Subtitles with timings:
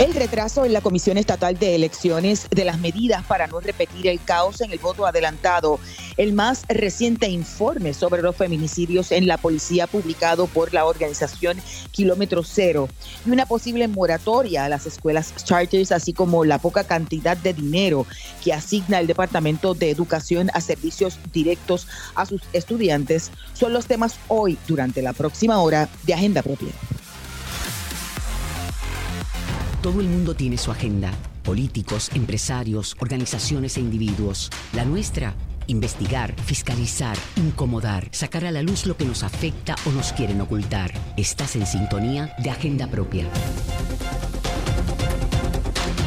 [0.00, 4.18] El retraso en la Comisión Estatal de Elecciones de las medidas para no repetir el
[4.18, 5.78] caos en el voto adelantado.
[6.16, 11.58] El más reciente informe sobre los feminicidios en la policía publicado por la organización
[11.90, 12.88] Kilómetro Cero
[13.26, 18.06] y una posible moratoria a las escuelas charters, así como la poca cantidad de dinero
[18.42, 24.14] que asigna el Departamento de Educación a servicios directos a sus estudiantes, son los temas
[24.28, 26.72] hoy durante la próxima hora de Agenda Propia.
[29.82, 31.10] Todo el mundo tiene su agenda.
[31.42, 34.50] Políticos, empresarios, organizaciones e individuos.
[34.74, 35.34] La nuestra,
[35.68, 40.92] investigar, fiscalizar, incomodar, sacar a la luz lo que nos afecta o nos quieren ocultar.
[41.16, 43.26] Estás en sintonía de Agenda Propia.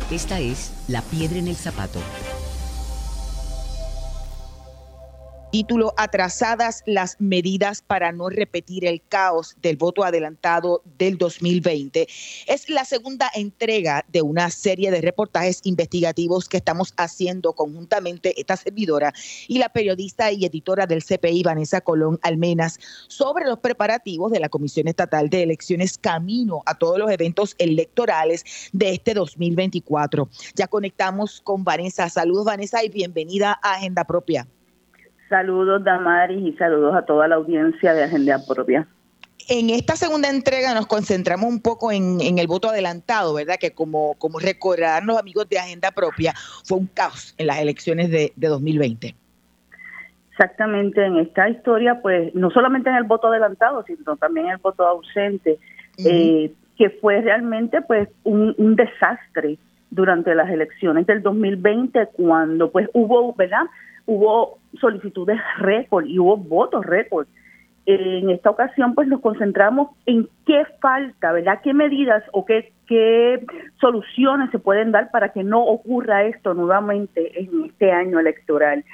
[0.09, 1.99] Esta es La Piedra en el Zapato
[5.51, 12.07] Título, atrasadas las medidas para no repetir el caos del voto adelantado del 2020.
[12.47, 18.55] Es la segunda entrega de una serie de reportajes investigativos que estamos haciendo conjuntamente esta
[18.55, 19.11] servidora
[19.49, 22.79] y la periodista y editora del CPI, Vanessa Colón Almenas,
[23.09, 28.45] sobre los preparativos de la Comisión Estatal de Elecciones camino a todos los eventos electorales
[28.71, 30.29] de este 2024.
[30.55, 32.07] Ya conectamos con Vanessa.
[32.07, 34.47] Saludos, Vanessa, y bienvenida a Agenda Propia.
[35.31, 38.85] Saludos, Damaris, y saludos a toda la audiencia de Agenda Propia.
[39.47, 43.55] En esta segunda entrega nos concentramos un poco en, el voto adelantado, ¿verdad?
[43.57, 46.33] Que como, como recordarán los amigos de Agenda Propia,
[46.65, 49.15] fue un caos en las elecciones de, 2020.
[50.31, 54.57] Exactamente, en esta historia, pues no solamente en el voto adelantado, sino también en el
[54.57, 55.59] voto ausente,
[56.05, 59.57] eh, que fue realmente pues un, un desastre
[59.91, 63.63] durante las elecciones del 2020 cuando pues hubo, ¿verdad?
[64.05, 67.27] hubo solicitudes récord y hubo votos récord.
[67.85, 71.61] En esta ocasión, pues nos concentramos en qué falta, ¿verdad?
[71.63, 73.43] ¿Qué medidas o qué, qué
[73.79, 78.85] soluciones se pueden dar para que no ocurra esto nuevamente en este año electoral?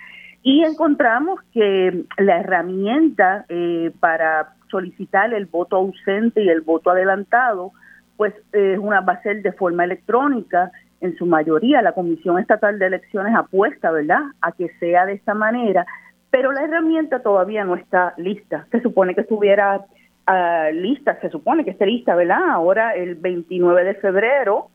[0.41, 7.73] Y encontramos que la herramienta eh, para solicitar el voto ausente y el voto adelantado,
[8.15, 10.71] pues es una va a ser de forma electrónica
[11.01, 15.33] en su mayoría la Comisión Estatal de Elecciones apuesta, ¿verdad?, a que sea de esta
[15.33, 15.85] manera,
[16.29, 18.67] pero la herramienta todavía no está lista.
[18.71, 19.85] Se supone que estuviera
[20.25, 22.49] ah, lista, se supone que esté lista, ¿verdad?
[22.49, 24.67] Ahora el 29 de febrero,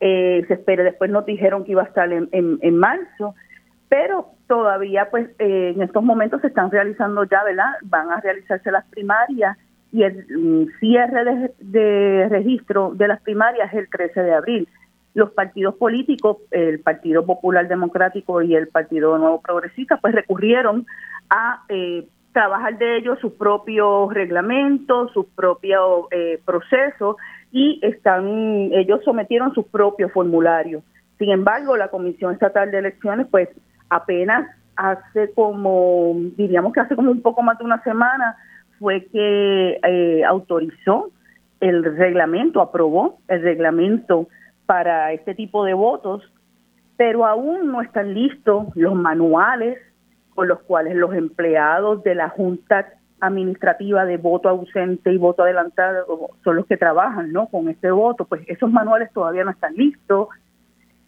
[0.00, 3.34] eh, se espera, después nos dijeron que iba a estar en, en, marzo,
[3.88, 7.72] pero todavía pues eh, en estos momentos se están realizando ya, ¿verdad?
[7.82, 9.58] Van a realizarse las primarias
[9.92, 14.68] y el mm, cierre de, de registro de las primarias es el 13 de abril
[15.14, 20.86] los partidos políticos, el Partido Popular Democrático y el Partido Nuevo Progresista, pues recurrieron
[21.30, 27.16] a eh, trabajar de ellos sus propios reglamentos, sus propios eh, procesos
[27.50, 30.84] y están ellos sometieron sus propios formularios.
[31.18, 33.48] Sin embargo, la Comisión Estatal de Elecciones, pues
[33.88, 38.36] apenas hace como, diríamos que hace como un poco más de una semana,
[38.78, 41.10] fue que eh, autorizó
[41.60, 44.28] el reglamento, aprobó el reglamento
[44.70, 46.22] para este tipo de votos,
[46.96, 49.78] pero aún no están listos los manuales
[50.32, 52.86] con los cuales los empleados de la Junta
[53.18, 56.06] administrativa de voto ausente y voto adelantado
[56.44, 57.48] son los que trabajan ¿no?
[57.48, 60.28] con este voto, pues esos manuales todavía no están listos.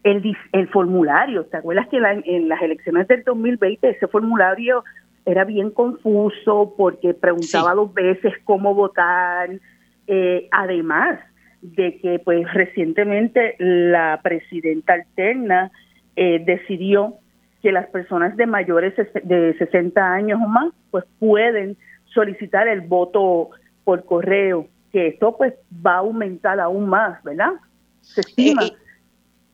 [0.03, 4.83] El, el formulario, ¿te acuerdas que en las elecciones del 2020 ese formulario
[5.25, 9.51] era bien confuso porque preguntaba dos veces cómo votar?
[10.09, 11.21] Eh, además
[11.63, 15.71] de que pues recientemente la presidenta alterna
[16.17, 17.15] eh, decidió
[17.63, 21.77] que las personas de mayores de 60 años o más pues pueden
[22.13, 23.51] solicitar el voto
[23.85, 27.53] por correo, que esto pues va a aumentar aún más, ¿verdad?
[28.01, 28.65] Se estima.
[28.65, 28.73] Eh,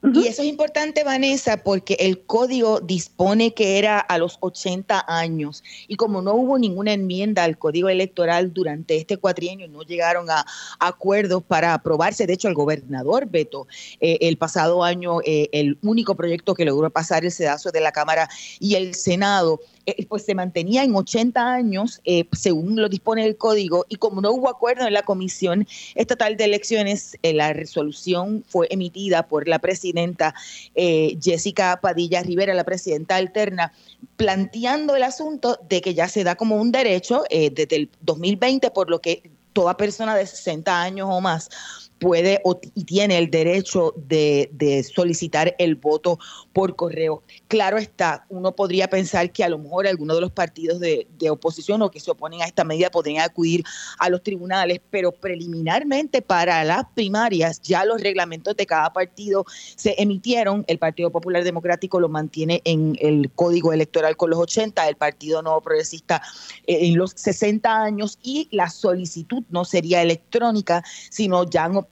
[0.00, 5.64] y eso es importante, Vanessa, porque el código dispone que era a los 80 años.
[5.88, 10.46] Y como no hubo ninguna enmienda al código electoral durante este cuatrienio, no llegaron a,
[10.78, 12.28] acuerdos para aprobarse.
[12.28, 13.66] De hecho, el gobernador Beto,
[14.00, 17.90] eh, el pasado año, eh, el único proyecto que logró pasar el sedazo de la
[17.90, 18.28] Cámara
[18.60, 23.38] y el Senado eh, pues se mantenía en 80 años, eh, según lo dispone el
[23.38, 28.44] código, y como no hubo acuerdo en la Comisión Estatal de Elecciones, eh, la resolución
[28.46, 30.34] fue emitida por la presidenta
[30.74, 33.72] Jessica Padilla Rivera, la presidenta alterna,
[34.16, 38.90] planteando el asunto de que ya se da como un derecho desde el 2020, por
[38.90, 41.48] lo que toda persona de 60 años o más
[41.98, 42.40] puede
[42.74, 44.48] y tiene el derecho de,
[44.94, 46.18] solicitar el voto
[46.52, 47.22] por correo.
[47.48, 51.82] Claro está, uno podría pensar que a lo mejor algunos de los partidos de, oposición
[51.82, 53.64] o que se oponen a esta medida podrían acudir
[53.98, 59.44] a los tribunales, pero preliminarmente para las primarias ya los reglamentos de cada partido
[59.76, 60.64] se emitieron.
[60.68, 65.42] El Partido Popular Democrático lo mantiene en el código electoral con los 80, el Partido
[65.42, 66.22] Nuevo Progresista
[66.66, 71.87] eh, en los 60 años y la solicitud no sería electrónica, sino ya han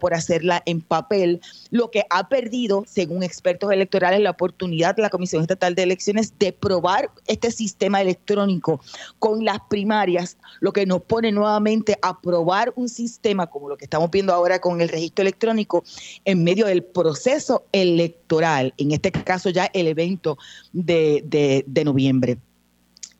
[0.00, 1.40] por hacerla en papel,
[1.70, 6.32] lo que ha perdido, según expertos electorales, la oportunidad de la Comisión Estatal de Elecciones
[6.38, 8.80] de probar este sistema electrónico
[9.18, 13.84] con las primarias, lo que nos pone nuevamente a probar un sistema como lo que
[13.84, 15.84] estamos viendo ahora con el registro electrónico
[16.24, 20.38] en medio del proceso electoral, en este caso ya el evento
[20.72, 22.38] de, noviembre.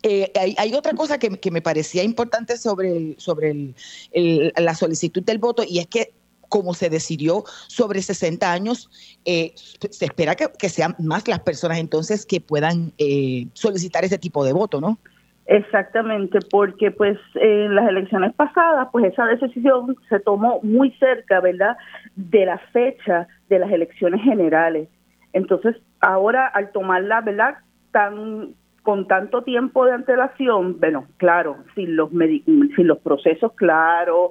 [0.02, 3.74] Eh, hay, otra cosa que, me parecía importante sobre, sobre
[4.14, 6.12] la solicitud del voto y es que
[6.48, 8.90] como se decidió sobre 60 años,
[9.24, 14.44] eh, se espera que, sean más las personas entonces que puedan eh, solicitar ese tipo
[14.44, 14.98] de voto, ¿no?
[15.46, 21.76] Exactamente, porque pues en las elecciones pasadas, pues esa decisión se tomó muy cerca, ¿verdad?,
[22.16, 24.88] de la fecha de las elecciones generales.
[25.32, 27.58] Entonces, ahora al tomarla, ¿verdad?,
[27.92, 34.30] tan con tanto tiempo de antelación, bueno, claro, sin los sin los procesos claros,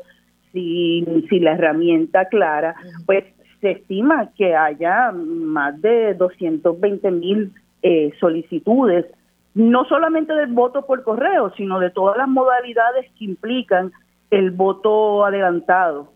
[0.55, 2.75] sin, la herramienta clara,
[3.05, 3.25] pues
[3.61, 9.05] se estima que haya más de 220 mil eh, solicitudes,
[9.53, 13.91] no solamente del voto por correo, sino de todas las modalidades que implican
[14.31, 16.11] el voto adelantado.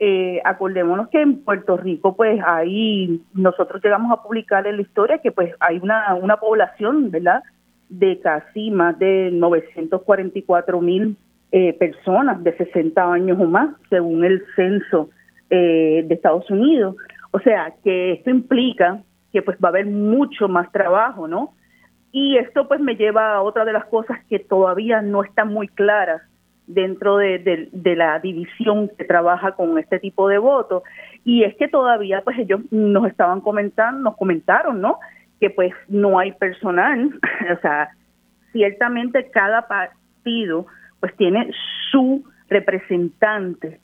[0.00, 5.18] Eh, acordémonos que en Puerto Rico, pues ahí nosotros llegamos a publicar en la historia
[5.18, 7.42] que pues hay una, una población, ¿verdad?,
[7.88, 11.16] de casi más de 944 mil
[11.56, 15.10] eh, personas de 60 años o más, según el censo
[15.50, 16.96] eh, de Estados Unidos.
[17.30, 21.54] O sea, que esto implica que pues va a haber mucho más trabajo, ¿no?
[22.10, 25.68] Y esto pues me lleva a otra de las cosas que todavía no están muy
[25.68, 26.22] claras
[26.66, 30.82] dentro de, la división que trabaja con este tipo de votos
[31.22, 34.98] y es que todavía pues ellos nos estaban comentando, nos comentaron, ¿no?
[35.38, 37.12] Que pues no hay personal,
[37.56, 37.90] o sea,
[38.50, 40.66] ciertamente cada partido
[41.00, 41.50] pues tiene
[41.90, 43.80] su representante,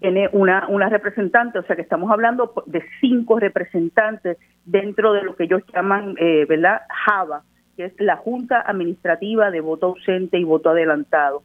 [0.00, 5.36] tiene una, una representante, o sea que estamos hablando de cinco representantes dentro de lo
[5.36, 6.82] que ellos llaman, eh, ¿verdad?
[7.06, 7.42] JAVA,
[7.76, 11.42] que es la Junta Administrativa de Voto Ausente y Voto Adelantado.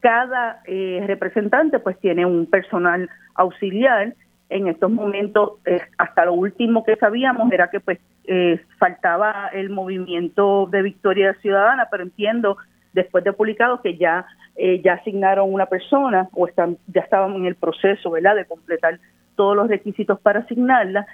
[0.00, 4.14] Cada eh, representante pues tiene un personal auxiliar.
[4.48, 9.70] En estos momentos, eh, hasta lo último que sabíamos era que pues eh, faltaba el
[9.70, 12.56] movimiento de Victoria Ciudadana, pero entiendo
[12.92, 17.46] después de publicado que ya eh, ya asignaron una persona o están ya estaban en
[17.46, 18.98] el proceso verdad de completar
[19.34, 21.06] todos los requisitos para asignarla.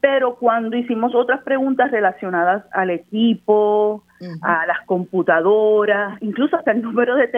[0.00, 4.02] Pero cuando hicimos otras preguntas relacionadas al equipo
[4.42, 7.28] a las computadoras incluso hasta el número de,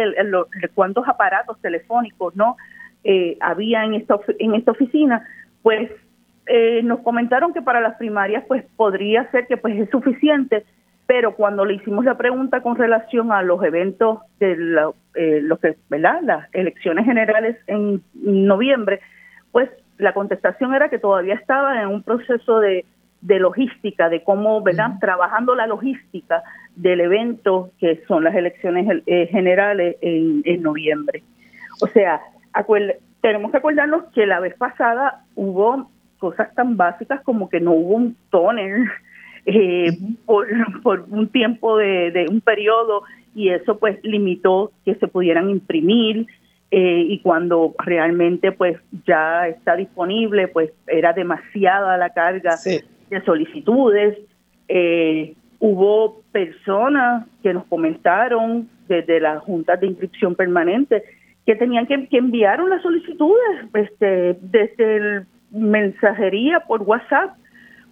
[0.75, 2.57] cuántos aparatos telefónicos no
[3.05, 5.25] eh, había en esta en esta oficina
[5.63, 5.93] pues
[6.47, 10.65] eh, nos comentaron que para las primarias pues podría ser que pues es suficiente
[11.07, 14.53] pero cuando le hicimos la pregunta con relación a los eventos de
[15.15, 16.21] eh, que, ¿verdad?
[16.23, 19.01] las elecciones generales en noviembre,
[19.51, 19.69] pues
[19.99, 22.85] la contestación era que todavía estaban en un proceso de,
[23.23, 24.99] de logística, de cómo, ¿verdad?
[25.01, 26.43] Trabajando la logística
[26.75, 31.23] del evento que son las elecciones eh, generales en, noviembre.
[31.81, 32.21] O sea,
[33.21, 37.95] tenemos que acordarnos que la vez pasada hubo cosas tan básicas como que no hubo
[37.95, 38.89] un tóner
[39.47, 39.91] eh,
[40.25, 40.47] por,
[40.83, 43.03] por, un tiempo de, de, un periodo
[43.35, 46.27] y eso pues limitó que se pudieran imprimir
[46.71, 54.19] eh, y cuando realmente pues ya está disponible pues era demasiada la carga de solicitudes.
[54.69, 61.03] Eh, hubo personas que nos comentaron desde las juntas de inscripción permanente
[61.45, 67.37] que tenían que, enviar unas solicitudes este, desde el mensajería por WhatsApp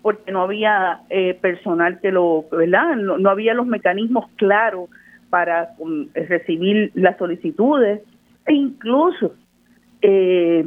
[0.03, 2.97] porque no había eh, personal que lo, ¿verdad?
[2.97, 4.89] No, había los mecanismos claros
[5.29, 8.01] para um, recibir las solicitudes
[8.47, 9.35] e incluso
[10.03, 10.67] eh,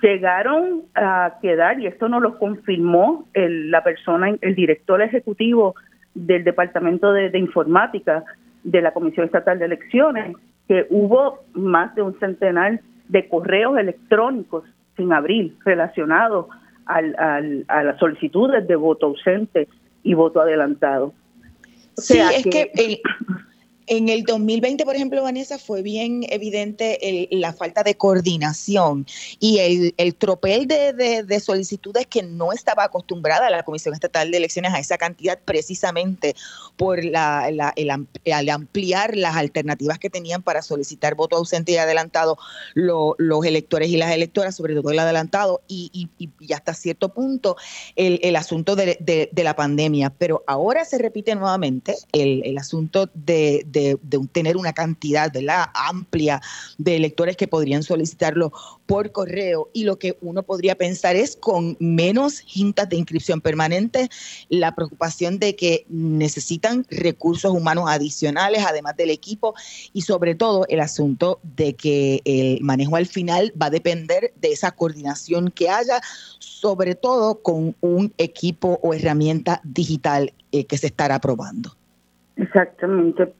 [0.00, 5.74] llegaron a quedar, y esto nos lo confirmó el, la persona, el director ejecutivo
[6.14, 8.24] del Departamento de, Informática
[8.62, 10.36] de la Comisión Estatal de Elecciones,
[10.68, 14.64] que hubo más de un centenar de correos electrónicos
[14.96, 16.46] sin abrir relacionados
[16.86, 19.68] al, a las solicitudes de voto ausente
[20.02, 21.12] y voto adelantado.
[21.96, 23.00] sí, es que,
[23.86, 29.06] En el 2020, por ejemplo, Vanessa, fue bien evidente la falta de coordinación
[29.40, 34.78] y el, tropel de, solicitudes que no estaba acostumbrada la Comisión Estatal de Elecciones a
[34.78, 36.34] esa cantidad precisamente
[36.76, 42.38] por la, el, ampliar las alternativas que tenían para solicitar voto ausente y adelantado
[42.74, 46.08] los electores y las electoras, sobre todo el adelantado y,
[46.54, 47.56] hasta cierto punto
[47.96, 50.08] el, asunto de, la pandemia.
[50.08, 53.98] Pero ahora se repite nuevamente el asunto de de,
[54.32, 56.40] tener una cantidad la amplia
[56.78, 58.52] de electores que podrían solicitarlo
[58.86, 64.08] por correo y lo que uno podría pensar es con menos juntas de inscripción permanente,
[64.48, 69.54] la preocupación de que necesitan recursos humanos adicionales además del equipo
[69.92, 74.52] y sobre todo el asunto de que el manejo al final va a depender de
[74.52, 76.00] esa coordinación que haya,
[76.38, 81.76] sobre todo con un equipo o herramienta digital eh, que se estará probando.
[82.36, 83.32] Exactamente.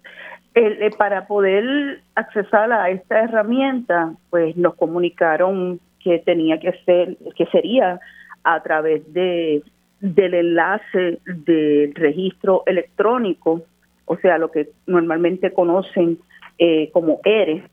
[0.56, 7.46] Eh, para poder accesar a esta herramienta, pues nos comunicaron que tenía que ser, que
[7.46, 7.98] sería
[8.44, 9.62] a través de
[10.00, 13.62] del enlace del registro electrónico,
[14.04, 16.18] o sea, lo que normalmente conocen
[16.58, 17.64] eh, como ERE,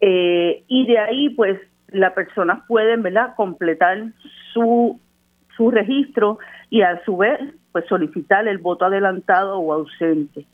[0.00, 4.04] eh, y de ahí, pues, las personas pueden, ¿verdad?, completar
[4.54, 4.98] su,
[5.54, 6.38] su registro
[6.70, 7.38] y a su vez,
[7.72, 10.46] pues, solicitar el voto adelantado o ausente.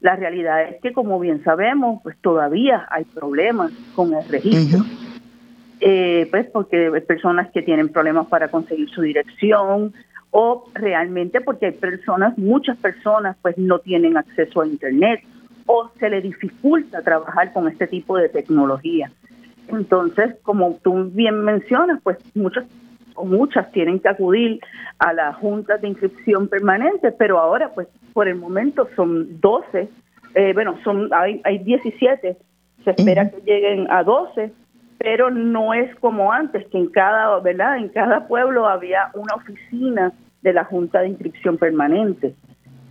[0.00, 4.84] La realidad es que, como bien sabemos, pues todavía hay problemas con el registro.
[5.80, 9.92] Eh, pues porque hay personas que tienen problemas para conseguir su dirección
[10.30, 15.20] o realmente porque hay personas, muchas personas, pues no tienen acceso a Internet
[15.66, 19.10] o se le dificulta trabajar con este tipo de tecnología.
[19.68, 22.64] Entonces, como tú bien mencionas, pues muchas
[23.14, 24.60] o muchas tienen que acudir
[24.98, 29.88] a la junta de inscripción permanente, pero ahora pues por el momento son 12,
[30.34, 32.36] eh, bueno, son hay, hay 17,
[32.84, 34.52] se espera que lleguen a 12,
[34.98, 37.78] pero no es como antes, que en cada, ¿verdad?
[37.78, 42.34] En cada pueblo había una oficina de la Junta de Inscripción Permanente.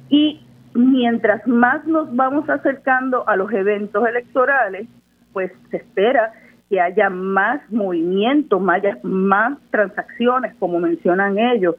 [0.10, 0.42] Y
[0.74, 4.88] mientras más nos vamos acercando a los eventos electorales,
[5.32, 6.34] pues se espera
[6.70, 11.76] que haya más movimiento, más, más transacciones, como mencionan ellos.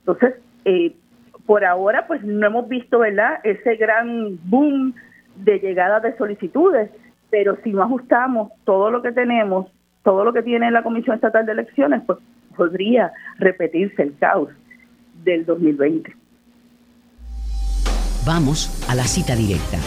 [0.00, 0.34] Entonces,
[0.64, 0.94] eh,
[1.46, 4.94] por ahora, pues no hemos visto, ¿verdad?, ese gran boom
[5.36, 6.90] de llegada de solicitudes,
[7.30, 9.66] pero si no ajustamos todo lo que tenemos,
[10.02, 12.18] todo lo que tiene la Comisión Estatal de Elecciones, pues
[12.56, 14.50] podría repetirse el caos
[15.24, 16.14] del 2020.
[18.26, 19.78] Vamos a la cita directa.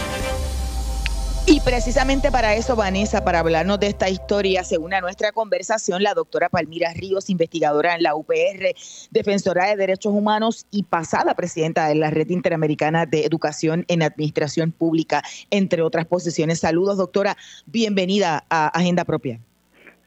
[1.64, 6.50] Precisamente para eso, Vanessa, para hablarnos de esta historia, según a nuestra conversación, la doctora
[6.50, 8.74] Palmira Ríos, investigadora en la UPR,
[9.10, 14.72] defensora de derechos humanos y pasada presidenta de la Red Interamericana de Educación en Administración
[14.72, 16.60] Pública, entre otras posiciones.
[16.60, 17.38] Saludos, doctora.
[17.64, 19.40] Bienvenida a Agenda Propia.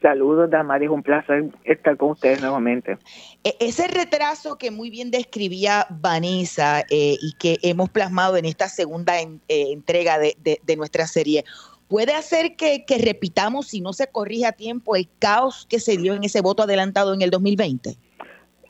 [0.00, 2.98] Saludos, Damaris, un placer estar con ustedes nuevamente.
[3.42, 8.68] E, ese retraso que muy bien describía Vanessa eh, y que hemos plasmado en esta
[8.68, 11.44] segunda eh, entrega de, nuestra serie,
[11.88, 16.14] ¿puede hacer que, repitamos, si no se corrige a tiempo, el caos que se dio
[16.14, 17.96] en ese voto adelantado en el 2020?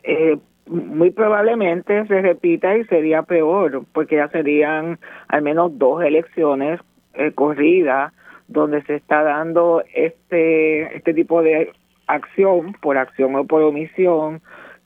[0.05, 6.81] Eh, muy probablemente se repita y sería peor, porque ya serían al menos dos elecciones
[7.35, 8.13] corridas
[8.49, 11.73] donde se está dando este, este tipo de
[12.07, 14.40] acción, por acción o por omisión,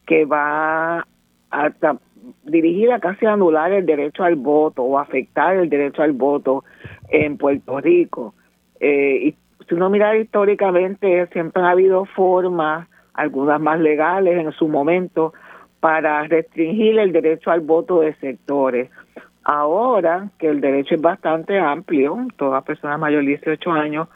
[0.06, 1.06] que va
[1.50, 1.96] hasta
[2.44, 6.64] dirigida casi a anular el derecho al voto o afectar el derecho al voto
[7.08, 8.34] en Puerto Rico.
[8.80, 9.36] Eh, y
[9.68, 15.32] si uno mira históricamente, siempre ha habido formas, algunas más legales en su momento,
[15.80, 18.90] para restringir el derecho al voto de sectores.
[19.44, 24.08] Ahora que el derecho es bastante amplio, todas personas mayores de 18 años,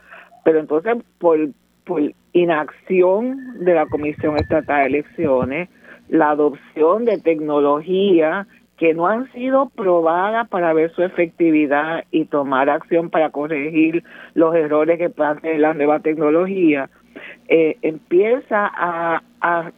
[0.44, 1.38] pero entonces por,
[1.84, 2.00] por
[2.32, 5.68] inacción de la Comisión Estatal de Elecciones,
[6.08, 12.68] la adopción de tecnología que no han sido probadas para ver su efectividad y tomar
[12.68, 14.04] acción para corregir
[14.34, 16.90] los errores que plantea la nueva tecnología,
[17.48, 19.22] eh, empieza a,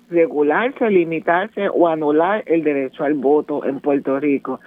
[0.09, 4.61] regularse, limitarse o anular el derecho al voto en Puerto Rico.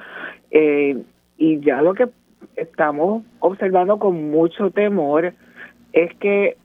[0.51, 0.95] Eh,
[1.37, 2.07] y ya lo que
[2.55, 5.33] estamos observando con mucho temor
[5.91, 6.57] es que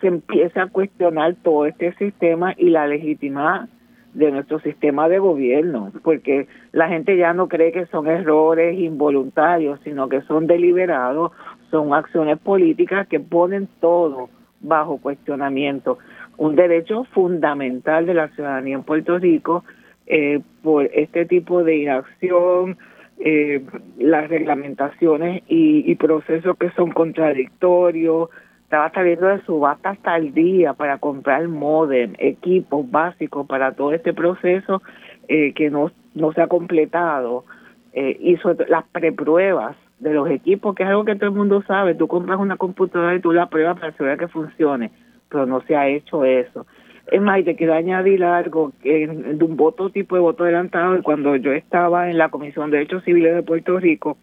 [0.00, 3.68] se empieza a cuestionar todo este sistema y la legitimidad
[4.14, 9.78] de nuestro sistema de gobierno, porque la gente ya no cree que son errores involuntarios,
[9.84, 11.30] sino que son deliberados,
[11.70, 14.28] son acciones políticas que ponen todo
[14.66, 15.98] bajo cuestionamiento.
[16.36, 19.64] Un derecho fundamental de la ciudadanía en Puerto Rico
[20.06, 22.76] eh, por este tipo de inacción,
[23.18, 23.62] eh,
[23.98, 28.28] las reglamentaciones y, y procesos que son contradictorios,
[28.66, 34.12] estaba saliendo de subasta hasta el día para comprar modem, equipos básicos para todo este
[34.12, 34.82] proceso
[35.28, 37.44] eh, que no, no se ha completado.
[37.92, 41.94] Eh, hizo las prepruebas de los equipos, que es algo que todo el mundo sabe.
[41.94, 44.90] Tú compras una computadora y tú la pruebas para saber que funcione,
[45.28, 46.66] pero no se ha hecho eso.
[47.10, 51.00] Es más, y te quiero añadir algo, que de un voto tipo de voto adelantado,
[51.02, 54.18] cuando yo estaba en la Comisión de Derechos Civiles de Puerto Rico,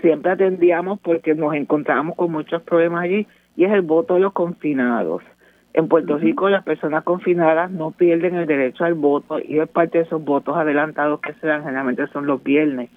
[0.00, 4.32] siempre atendíamos porque nos encontrábamos con muchos problemas allí y es el voto de los
[4.32, 5.22] confinados.
[5.72, 9.98] En Puerto Rico las personas confinadas no pierden el derecho al voto y es parte
[9.98, 12.90] de esos votos adelantados que se dan generalmente son los viernes.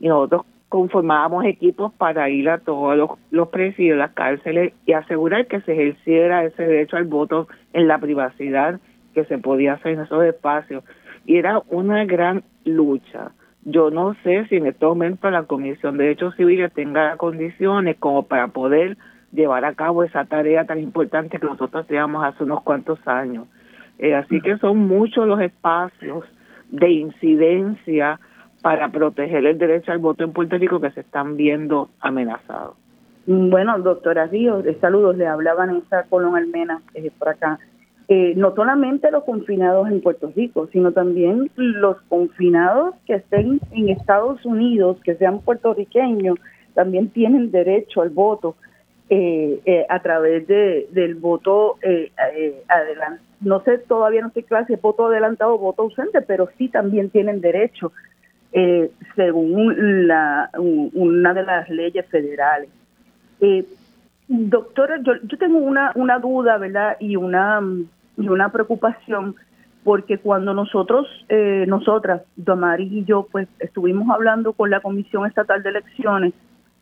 [0.00, 5.46] Y nosotros conformábamos equipos para ir a todos los, los presidios, las cárceles y asegurar
[5.48, 8.78] que se ejerciera ese derecho al voto en la privacidad
[9.12, 10.84] que se podía hacer en esos espacios.
[11.26, 13.32] Y era una gran lucha.
[13.64, 18.22] Yo no sé si en este momento la Comisión de Derechos Civiles tenga condiciones como
[18.22, 18.96] para poder
[19.32, 23.48] llevar a cabo esa tarea tan importante que nosotros teníamos hace unos cuantos años.
[23.98, 26.24] Eh, así que son muchos los espacios
[26.70, 28.20] de incidencia
[28.62, 32.76] para proteger el derecho al voto en Puerto Rico que se están viendo amenazados.
[33.26, 37.58] Bueno, doctora Ríos, saludos, le hablaba Vanessa Colón Almena eh, por acá.
[38.08, 43.88] Eh, no solamente los confinados en Puerto Rico, sino también los confinados que estén en
[43.88, 46.38] Estados Unidos, que sean puertorriqueños,
[46.74, 48.56] también tienen derecho al voto
[49.12, 52.62] eh, eh, a través de, del voto eh, eh
[53.40, 57.40] No sé, todavía no sé clase, voto adelantado o voto ausente, pero sí también tienen
[57.40, 57.92] derecho
[58.52, 62.68] eh, según la, una de las leyes federales.
[64.28, 66.96] doctora, yo, yo tengo una, una duda, ¿verdad?
[67.00, 67.60] Y una,
[68.16, 69.36] y una preocupación
[69.84, 75.62] porque cuando nosotros, eh, nosotras, Damaris y yo, pues estuvimos hablando con la Comisión Estatal
[75.62, 76.34] de Elecciones,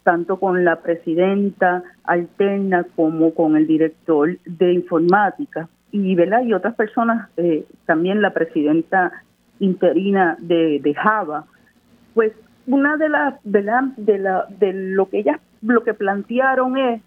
[0.02, 6.74] tanto con la presidenta alterna como con el director de informática y verdad y otras
[6.74, 9.12] personas eh, también la presidenta
[9.60, 11.44] interina de Java
[12.14, 12.32] pues
[12.66, 17.02] una de las de la de lo que ellas lo que plantearon es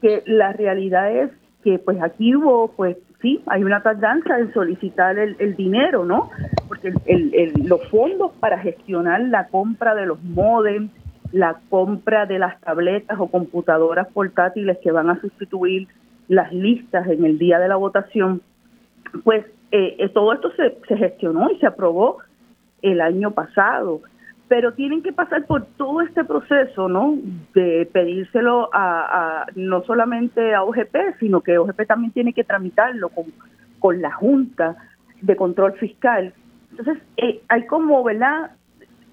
[0.00, 1.30] que la realidad es
[1.62, 6.30] que pues aquí hubo pues sí hay una tardanza en solicitar el, el dinero no
[6.68, 10.90] porque el, el, los fondos para gestionar la compra de los modems
[11.32, 15.88] la compra de las tabletas o computadoras portátiles que van a sustituir
[16.28, 18.42] las listas en el día de la votación,
[19.24, 22.18] pues eh, eh, todo esto se, se gestionó y se aprobó
[22.82, 24.00] el año pasado,
[24.48, 27.18] pero tienen que pasar por todo este proceso, ¿no?
[27.54, 33.08] De pedírselo a, a no solamente a OGP, sino que OGP también tiene que tramitarlo
[33.08, 33.26] con,
[33.80, 34.76] con la Junta
[35.20, 36.32] de Control Fiscal.
[36.70, 38.52] Entonces, eh, hay como, ¿verdad?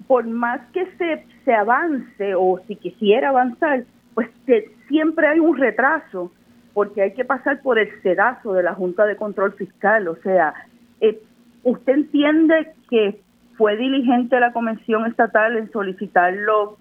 [0.06, 4.28] por más que se, se avance o si quisiera avanzar, pues
[4.88, 6.30] siempre hay un retraso
[6.72, 10.08] porque hay que pasar por el sedazo de la Junta de Control Fiscal.
[10.08, 10.54] O sea,
[11.00, 11.20] eh,
[11.62, 13.20] ¿usted entiende que
[13.56, 16.76] fue diligente la Comisión Estatal en solicitarlo?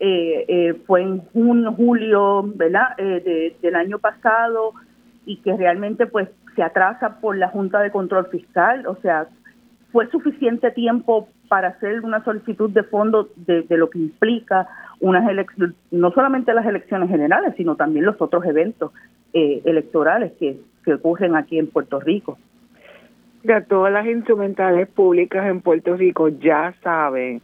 [0.00, 2.96] Eh, eh, fue en junio, julio, ¿verdad?
[2.96, 4.72] De, del año pasado
[5.26, 8.86] y que realmente pues se atrasa por la Junta de Control Fiscal.
[8.86, 9.26] O sea,
[9.92, 14.68] fue suficiente tiempo para hacer una solicitud de fondo de, lo que implica
[15.00, 15.24] unas
[15.90, 18.92] no solamente las elecciones generales, sino también los otros eventos
[19.32, 20.58] eh, electorales que,
[20.90, 22.38] ocurren aquí en Puerto Rico.
[23.48, 27.40] Ya todas las instrumentales públicas en Puerto Rico ya saben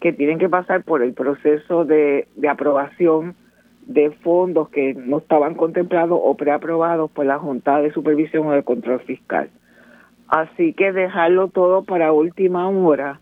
[0.00, 3.34] que tienen que pasar por el proceso de, de aprobación
[3.84, 8.62] de fondos que no estaban contemplados o preaprobados por la Junta de Supervisión o de
[8.62, 9.50] Control Fiscal.
[10.28, 13.18] Así que dejarlo todo para última hora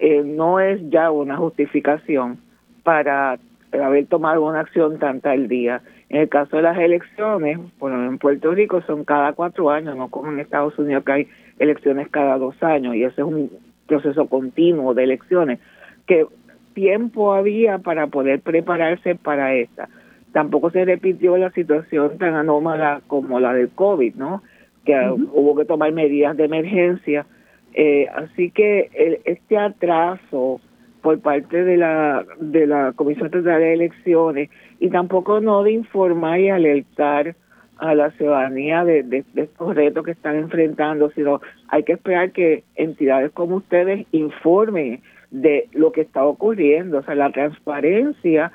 [0.00, 2.38] eh, no es ya una justificación
[2.82, 3.38] para
[3.72, 5.80] haber tomado una acción al día.
[6.08, 10.08] En el caso de las elecciones, bueno, en Puerto Rico son cada cuatro años, no
[10.08, 11.28] como en Estados Unidos que hay
[11.58, 13.50] elecciones cada dos años y ese es un
[13.86, 15.58] proceso continuo de elecciones
[16.06, 16.26] que
[16.74, 19.88] tiempo había para poder prepararse para esta.
[20.32, 24.42] Tampoco se repitió la situación tan anómala como la del COVID, ¿no?
[24.84, 27.26] Que hubo que tomar medidas de emergencia.
[27.74, 30.60] Eh, así que este atraso
[31.02, 36.40] por parte de la de la Comisión Estatal de Elecciones y tampoco no de informar
[36.40, 37.34] y alertar
[37.78, 42.64] a la ciudadanía de, de, estos retos que están enfrentando, sino hay que esperar que
[42.74, 48.52] entidades como ustedes informen de lo que está ocurriendo, o sea, la transparencia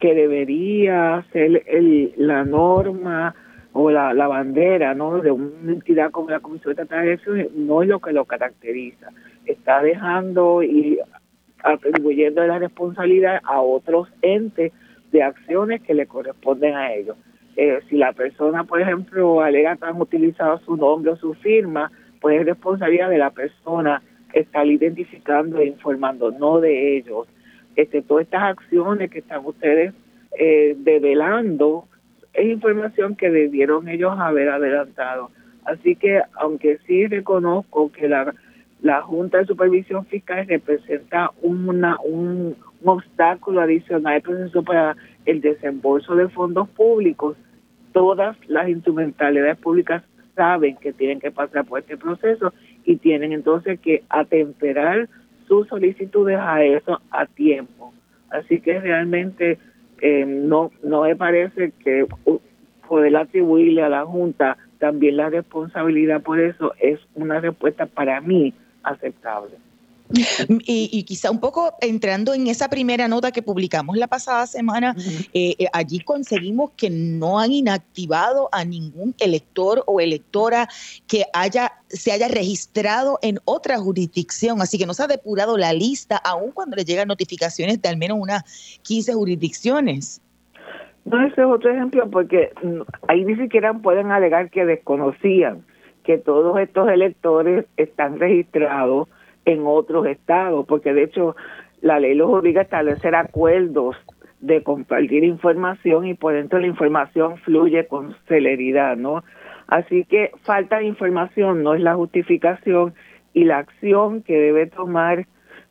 [0.00, 3.34] que debería ser el, la norma
[3.72, 7.88] o la, la bandera no de una entidad como la Comisión de Elecciones no es
[7.88, 9.10] lo que lo caracteriza.
[9.44, 10.98] Está dejando y
[11.62, 14.72] atribuyendo la responsabilidad a otros entes
[15.12, 17.16] de acciones que le corresponden a ellos.
[17.56, 21.90] Eh, si la persona, por ejemplo, alega que han utilizado su nombre o su firma,
[22.20, 27.26] pues es responsabilidad de la persona estar identificando e informando, no de ellos.
[27.74, 29.94] Este, todas estas acciones que están ustedes
[30.38, 31.84] eh, develando
[32.34, 35.30] es información que debieron ellos haber adelantado.
[35.64, 38.34] Así que, aunque sí reconozco que la,
[38.82, 46.28] la Junta de Supervisión Fiscal representa una, un, obstáculo adicional proceso para el desembolso de
[46.28, 47.36] fondos públicos,
[47.96, 50.02] todas las instrumentalidades públicas
[50.34, 52.52] saben que tienen que pasar por este proceso
[52.84, 55.08] y tienen entonces que atemperar
[55.48, 57.94] sus solicitudes a eso a tiempo.
[58.28, 59.58] Así que realmente
[60.02, 62.06] eh, no, no me parece que
[62.86, 68.52] poder atribuirle a la Junta también la responsabilidad por eso es una respuesta para mí
[68.82, 69.54] aceptable.
[70.68, 74.94] Y, quizá un poco entrando en esa primera nota que publicamos la pasada semana,
[75.32, 80.68] eh, eh, allí conseguimos que no han inactivado a ningún elector o electora
[81.06, 85.72] que haya se haya registrado en otra jurisdicción, así que no se ha depurado la
[85.72, 88.42] lista, aun cuando le llegan notificaciones de al menos unas
[88.82, 90.20] 15 jurisdicciones.
[91.04, 92.50] No, ese es otro ejemplo porque
[93.06, 95.64] ahí ni siquiera pueden alegar que desconocían
[96.02, 99.08] que todos estos electores están registrados
[99.46, 101.36] en otros estados, porque de hecho
[101.80, 103.96] la ley los obliga a establecer acuerdos
[104.40, 109.24] de compartir información y por dentro la información fluye con celeridad, ¿no?
[109.66, 112.94] Así que falta de información no es la justificación
[113.32, 115.26] y la acción que debe tomar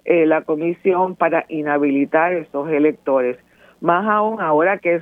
[0.06, 3.38] eh, la comisión para inhabilitar esos electores.
[3.82, 5.02] Más aún ahora que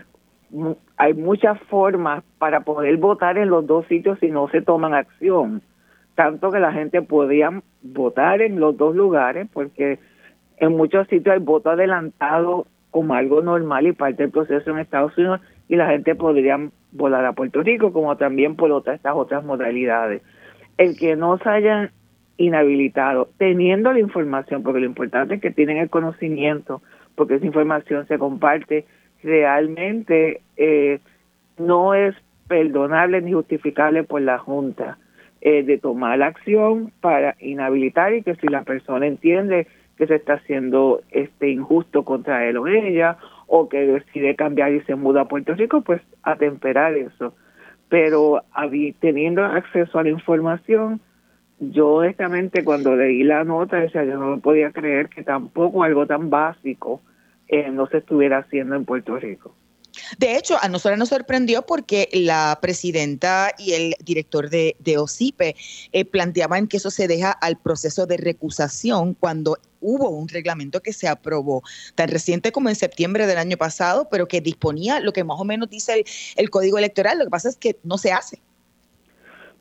[0.98, 5.62] hay muchas formas para poder votar en los dos sitios si no se toman acción
[6.16, 10.00] tanto que la gente podía votar en los dos lugares, porque
[10.58, 15.18] en muchos sitios hay voto adelantado como algo normal y parte del proceso en Estados
[15.18, 16.60] Unidos y la gente podría
[16.92, 20.22] volar a Puerto Rico como también por otras estas otras modalidades.
[20.78, 21.92] El que no se hayan
[22.38, 26.82] inhabilitado, teniendo la información, porque lo importante es que tienen el conocimiento,
[27.16, 28.86] porque esa información se comparte,
[29.24, 31.00] realmente eh,
[31.58, 32.16] no es
[32.48, 34.98] perdonable ni justificable por la Junta.
[35.46, 40.36] Eh, de tomar acción para inhabilitar y que si la persona entiende que se está
[40.36, 45.28] haciendo este injusto contra él o ella o que decide cambiar y se muda a
[45.28, 47.36] Puerto Rico, pues atemperar eso.
[47.90, 48.46] Pero
[49.02, 51.02] teniendo acceso a la información,
[51.60, 56.30] yo honestamente cuando leí la nota decía, yo no podía creer que tampoco algo tan
[56.30, 57.02] básico
[57.50, 59.54] eh, no se estuviera haciendo en Puerto Rico.
[60.18, 65.56] De hecho, a nosotros nos sorprendió porque la presidenta y el director de, de OCIPE
[65.92, 70.94] eh, planteaban que eso se deja al proceso de recusación cuando hubo un reglamento que
[70.94, 71.62] se aprobó
[71.96, 75.46] tan reciente como en septiembre del año pasado, pero que disponía lo que más o
[75.46, 76.04] menos dice
[76.38, 77.20] el, código electoral.
[77.20, 78.40] Lo que pasa es que no se hace.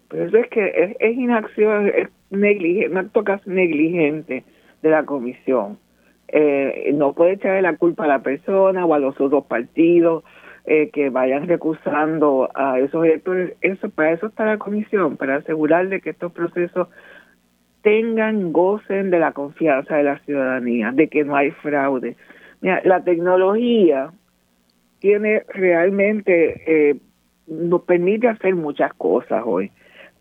[0.08, 4.44] Pero eso es que es, inacción, es negligente, un acto casi negligente
[4.82, 5.78] de la comisión.
[6.32, 10.24] Eh, no puede echarle la culpa a la persona o a los otros partidos
[10.64, 13.54] eh, que vayan recusando a esos electores.
[13.60, 16.88] Eso, para eso está la comisión, para asegurar de que estos procesos
[17.82, 22.16] tengan, gocen de la confianza de la ciudadanía, de que no hay fraude.
[22.60, 24.10] Mira, la tecnología
[25.00, 26.96] tiene realmente, eh,
[27.46, 29.70] nos permite hacer muchas cosas hoy.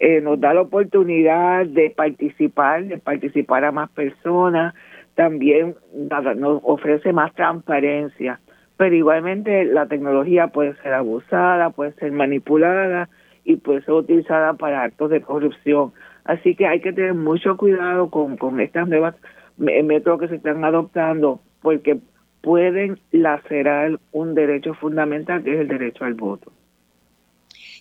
[0.01, 4.73] eh, nos da la oportunidad de participar, de participar a más personas,
[5.21, 8.39] también nos ofrece más transparencia,
[8.75, 13.07] pero igualmente la tecnología puede ser abusada, puede ser manipulada
[13.43, 15.93] y puede ser utilizada para actos de corrupción.
[16.23, 19.13] Así que hay que tener mucho cuidado con, con estas nuevas
[19.57, 21.99] métodos que se están adoptando porque
[22.41, 26.51] pueden lacerar un derecho fundamental que es el derecho al voto.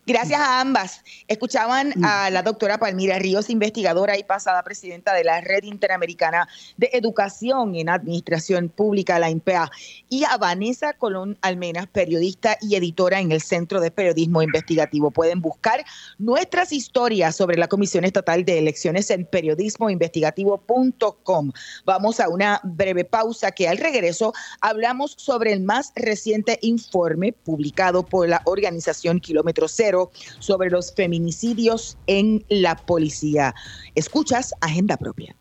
[0.07, 1.05] Gracias a ambas.
[1.29, 2.05] Escuchaban mm.
[2.05, 7.77] a la doctora Palmira Ríos, investigadora y pasada presidenta de la Red Interamericana de Educación
[7.77, 9.71] en Administración Pública, la INPEA,
[10.09, 15.11] y a Vanessa Colón Almenas, periodista y editora en el Centro de Periodismo Investigativo.
[15.11, 15.85] Pueden buscar
[16.19, 21.53] nuestras historias sobre la Comisión Estatal de Elecciones en periodismoinvestigativo.com.
[21.85, 24.33] Vamos a una breve pausa que al regreso
[24.63, 29.91] hablamos sobre el más reciente informe publicado por la organización Kilómetro Cero
[30.39, 33.55] sobre los feminicidios en la policía.
[33.95, 35.37] Escuchas Agenda Propia.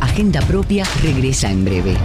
[0.00, 1.96] Agenda Propia regresa en breve.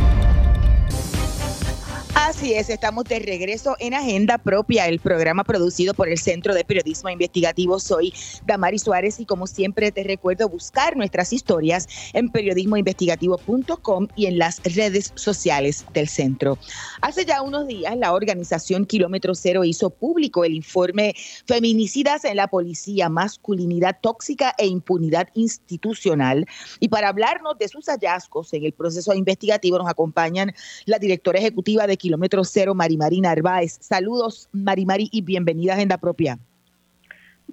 [2.44, 6.66] Así es, estamos de regreso en Agenda Propia, el programa producido por el Centro de
[6.66, 7.80] Periodismo Investigativo.
[7.80, 8.14] Soy
[8.46, 14.62] Damari Suárez y como siempre te recuerdo buscar nuestras historias en periodismoinvestigativo.com y en las
[14.66, 16.58] redes sociales del centro.
[17.00, 21.16] Hace ya unos días la organización Kilómetro Cero hizo público el informe
[21.48, 26.46] Feminicidas en la Policía, Masculinidad Tóxica e Impunidad Institucional.
[26.82, 30.54] Y para hablarnos de sus hallazgos en el proceso investigativo nos acompañan
[30.84, 33.78] la directora ejecutiva de Kilómetro Cero, Marimari Narváez.
[33.80, 36.40] Saludos, Marimari, y bienvenida a Agenda Propia.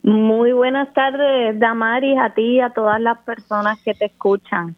[0.02, 4.74] Muy buenas tardes, Damaris, a ti y a todas las personas que te escuchan.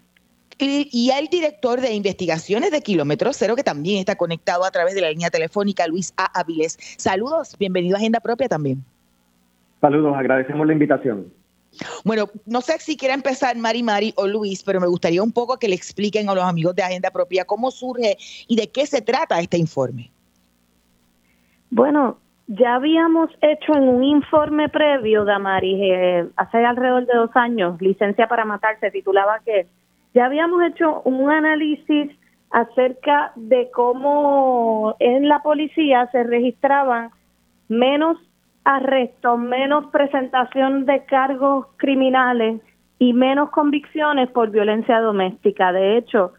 [0.59, 4.95] Y, y al director de investigaciones de Kilómetro Cero, que también está conectado a través
[4.95, 6.41] de la línea telefónica, Luis A.
[6.41, 6.77] Avilés.
[6.99, 8.85] Saludos, bienvenido a Agenda Propia también.
[9.81, 11.41] Saludos, agradecemos la invitación.
[12.04, 15.58] Bueno, no sé si quiere empezar Mari Mari o Luis, pero me gustaría un poco
[15.58, 18.16] que le expliquen a los amigos de Agenda Propia cómo surge
[18.48, 20.11] y de qué se trata este informe.
[21.70, 27.80] Bueno, ya habíamos hecho en un informe previo, Damaris, eh, hace alrededor de dos años,
[27.80, 29.66] Licencia para Matar, se titulaba que
[30.14, 32.11] ya habíamos hecho un análisis
[32.50, 37.11] acerca de cómo en la policía se registraban
[37.68, 38.18] menos
[38.64, 42.61] arrestos, menos presentación de cargos criminales
[42.98, 45.72] y menos convicciones por violencia doméstica.
[45.72, 46.33] De hecho,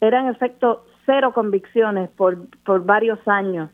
[0.00, 3.70] eran en efecto cero convicciones por, por varios años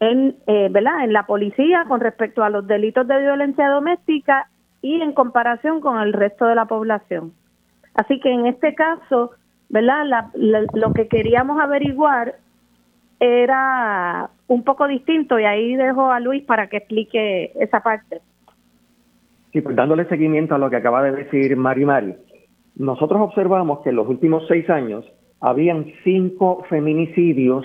[0.00, 1.04] en, eh, ¿verdad?
[1.04, 4.48] en la policía con respecto a los delitos de violencia doméstica
[4.82, 7.32] y en comparación con el resto de la población.
[7.94, 9.32] Así que en este caso,
[9.68, 10.30] ¿verdad?
[10.34, 12.36] lo que queríamos averiguar
[13.20, 18.20] era un poco distinto y ahí dejo a Luis para que explique esa parte.
[19.52, 22.14] Sí, pues dándole seguimiento a lo que acaba de decir Mari Mari,
[22.76, 25.04] nosotros observamos que en los últimos seis años
[25.40, 27.64] habían cinco feminicidios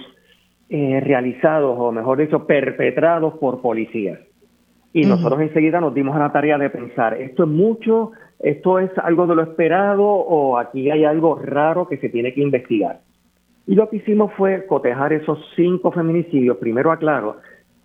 [0.69, 4.19] eh, realizados, o mejor dicho, perpetrados por policías.
[4.93, 8.13] Y nosotros enseguida nos dimos a la tarea de pensar, ¿esto es mucho?
[8.39, 10.05] ¿Esto es algo de lo esperado?
[10.05, 13.01] ¿O aquí hay algo raro que se tiene que investigar?
[13.67, 16.57] Y lo que hicimos fue cotejar esos cinco feminicidios.
[16.57, 17.37] Primero aclaro,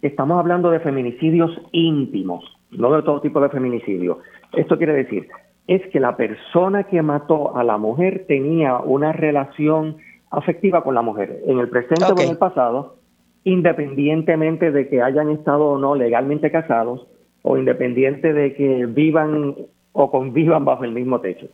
[0.02, 4.18] estamos hablando de feminicidios íntimos, no de todo tipo de feminicidio.
[4.52, 5.28] Esto quiere decir,
[5.66, 9.96] es que la persona que mató a la mujer tenía una relación
[10.30, 12.96] afectiva con la mujer, en el presente o en el pasado,
[13.44, 17.06] independientemente de que hayan estado o no legalmente casados,
[17.42, 19.56] o independiente de que vivan
[19.92, 21.46] o convivan bajo el mismo techo.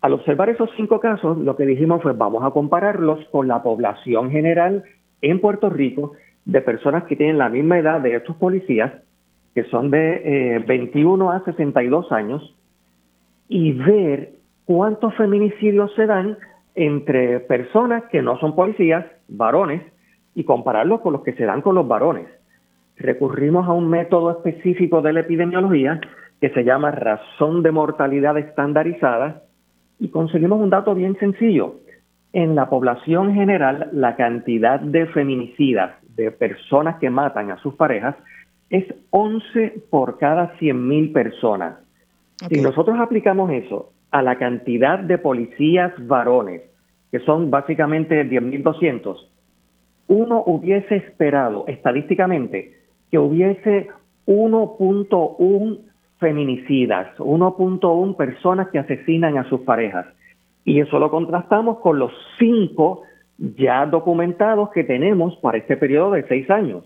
[0.00, 4.30] Al observar esos cinco casos, lo que dijimos fue vamos a compararlos con la población
[4.30, 4.84] general
[5.22, 6.12] en Puerto Rico
[6.44, 8.92] de personas que tienen la misma edad de estos policías,
[9.54, 12.54] que son de 21 eh, a 62 años,
[13.48, 14.32] y ver
[14.64, 16.36] cuántos feminicidios se dan
[16.74, 19.82] entre personas que no son policías, varones,
[20.34, 22.26] y compararlos con los que se dan con los varones.
[22.96, 26.00] Recurrimos a un método específico de la epidemiología
[26.40, 29.42] que se llama razón de mortalidad estandarizada,
[29.98, 31.76] y conseguimos un dato bien sencillo.
[32.32, 38.16] En la población general, la cantidad de feminicidas, de personas que matan a sus parejas,
[38.70, 41.78] es 11 por cada 100.000 personas.
[42.48, 46.62] Si nosotros aplicamos eso a la cantidad de policías varones,
[47.10, 49.16] que son básicamente 10.200,
[50.08, 52.76] uno hubiese esperado estadísticamente
[53.10, 53.88] que hubiese
[54.26, 55.78] 1.1
[56.18, 60.06] feminicidas, 1.1 personas que asesinan a sus parejas.
[60.64, 63.02] Y eso lo contrastamos con los cinco
[63.38, 66.84] ya documentados que tenemos para este periodo de seis años.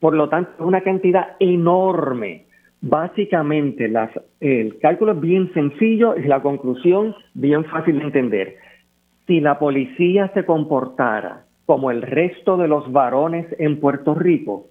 [0.00, 2.44] Por lo tanto, es una cantidad enorme.
[2.80, 8.56] Básicamente, las, el cálculo es bien sencillo y la conclusión bien fácil de entender.
[9.26, 14.66] Si la policía se comportara como el resto de los varones en Puerto Rico,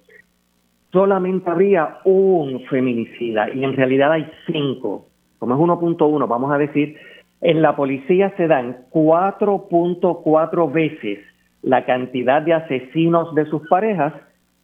[0.96, 5.08] solamente habría un feminicida y en realidad hay cinco.
[5.38, 6.96] Como es 1.1, vamos a decir,
[7.42, 11.18] en la policía se dan 4.4 veces
[11.60, 14.14] la cantidad de asesinos de sus parejas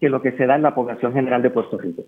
[0.01, 2.05] que lo que se da en la población general de Puerto Rico.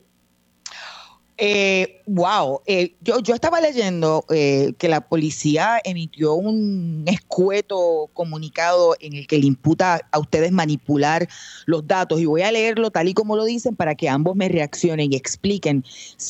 [1.37, 8.95] Eh, wow, eh, yo, yo estaba leyendo eh, que la policía emitió un escueto comunicado
[9.01, 11.29] en el que le imputa a ustedes manipular
[11.67, 14.49] los datos y voy a leerlo tal y como lo dicen para que ambos me
[14.49, 15.85] reaccionen y expliquen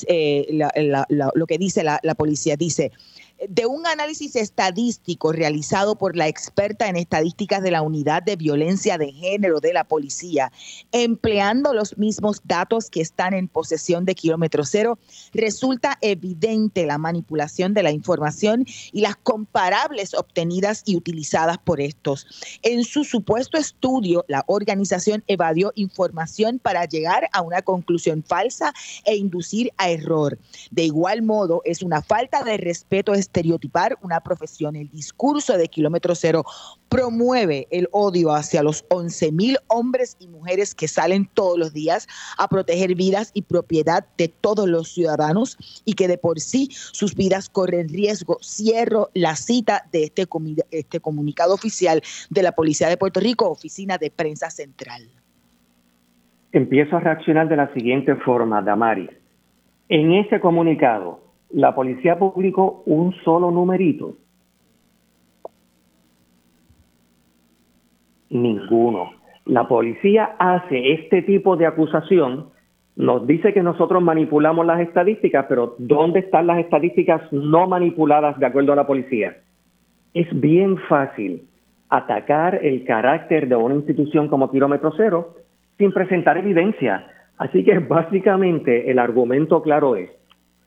[0.06, 0.46] eh,
[0.78, 2.56] lo que dice la, la policía.
[2.56, 2.90] Dice,
[3.48, 8.98] de un análisis estadístico realizado por la experta en estadísticas de la Unidad de Violencia
[8.98, 10.52] de Género de la Policía,
[10.92, 14.98] empleando los mismos datos que están en posesión de Kilómetro Cero,
[15.32, 22.26] resulta evidente la manipulación de la información y las comparables obtenidas y utilizadas por estos.
[22.62, 28.72] En su supuesto estudio, la organización evadió información para llegar a una conclusión falsa
[29.04, 30.38] e inducir a error.
[30.70, 34.76] De igual modo, es una falta de respeto estereotipar una profesión.
[34.76, 36.44] El discurso de Kilómetro Cero
[36.88, 42.06] promueve el odio hacia los 11 mil hombres y mujeres que salen todos los días
[42.38, 47.14] a proteger vidas y propiedad de todos los ciudadanos y que de por sí sus
[47.14, 48.38] vidas corren riesgo.
[48.42, 50.26] Cierro la cita de este,
[50.70, 55.02] este comunicado oficial de la Policía de Puerto Rico, Oficina de Prensa Central.
[56.52, 59.10] Empiezo a reaccionar de la siguiente forma, Damari.
[59.88, 61.23] En ese comunicado,
[61.54, 64.14] la policía publicó un solo numerito.
[68.30, 69.12] Ninguno.
[69.46, 72.46] La policía hace este tipo de acusación,
[72.96, 78.46] nos dice que nosotros manipulamos las estadísticas, pero ¿dónde están las estadísticas no manipuladas de
[78.46, 79.36] acuerdo a la policía?
[80.12, 81.44] Es bien fácil
[81.88, 85.34] atacar el carácter de una institución como Kilómetro Cero
[85.78, 87.06] sin presentar evidencia.
[87.38, 90.10] Así que básicamente el argumento claro es,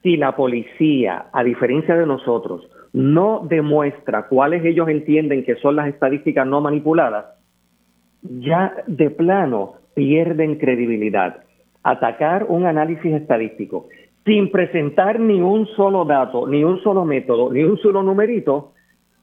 [0.03, 5.87] si la policía, a diferencia de nosotros, no demuestra cuáles ellos entienden que son las
[5.87, 7.25] estadísticas no manipuladas,
[8.21, 11.43] ya de plano pierden credibilidad.
[11.83, 13.87] Atacar un análisis estadístico
[14.27, 18.73] sin presentar ni un solo dato, ni un solo método, ni un solo numerito,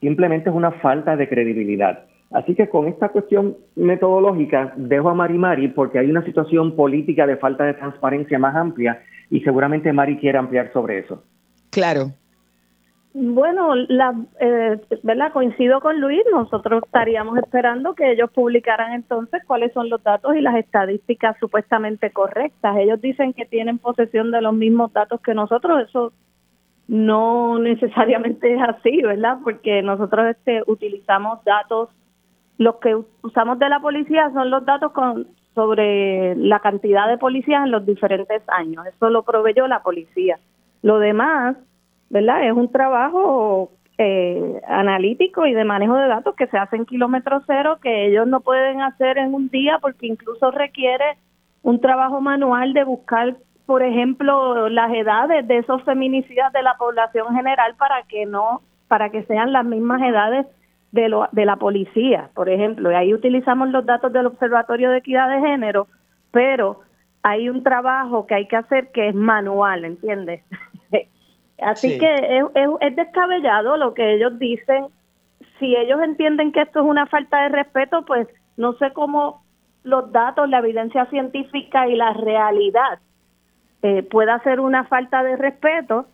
[0.00, 2.06] simplemente es una falta de credibilidad.
[2.30, 7.26] Así que con esta cuestión metodológica dejo a Mari Mari porque hay una situación política
[7.26, 9.02] de falta de transparencia más amplia
[9.34, 11.24] y seguramente Mari quiere ampliar sobre eso.
[11.70, 12.12] Claro.
[13.14, 15.32] Bueno, la, eh, ¿verdad?
[15.32, 20.40] Coincido con Luis, nosotros estaríamos esperando que ellos publicaran entonces cuáles son los datos y
[20.40, 22.76] las estadísticas supuestamente correctas.
[22.76, 26.12] Ellos dicen que tienen posesión de los mismos datos que nosotros, eso
[26.86, 29.38] no necesariamente es así, ¿verdad?
[29.42, 31.88] Porque nosotros este, utilizamos datos,
[32.58, 37.64] los que usamos de la policía son los datos con sobre la cantidad de policías
[37.64, 38.86] en los diferentes años.
[38.86, 40.38] Eso lo proveyó la policía.
[40.82, 41.56] Lo demás,
[42.10, 42.46] ¿verdad?
[42.46, 47.42] Es un trabajo eh, analítico y de manejo de datos que se hace en kilómetro
[47.46, 51.16] cero, que ellos no pueden hacer en un día porque incluso requiere
[51.62, 53.36] un trabajo manual de buscar,
[53.66, 59.10] por ejemplo, las edades de esos feminicidas de la población general para que no, para
[59.10, 60.46] que sean las mismas edades
[60.94, 64.98] de, lo, de la policía, por ejemplo, y ahí utilizamos los datos del Observatorio de
[64.98, 65.88] Equidad de Género,
[66.30, 66.82] pero
[67.24, 70.42] hay un trabajo que hay que hacer que es manual, ¿entiendes?
[71.58, 74.86] Así que es, es, es descabellado lo que ellos dicen.
[75.58, 79.42] Si ellos entienden que esto es una falta de respeto, pues no sé cómo
[79.82, 83.00] los datos, la evidencia científica y la realidad
[83.82, 86.06] eh, pueda ser una falta de respeto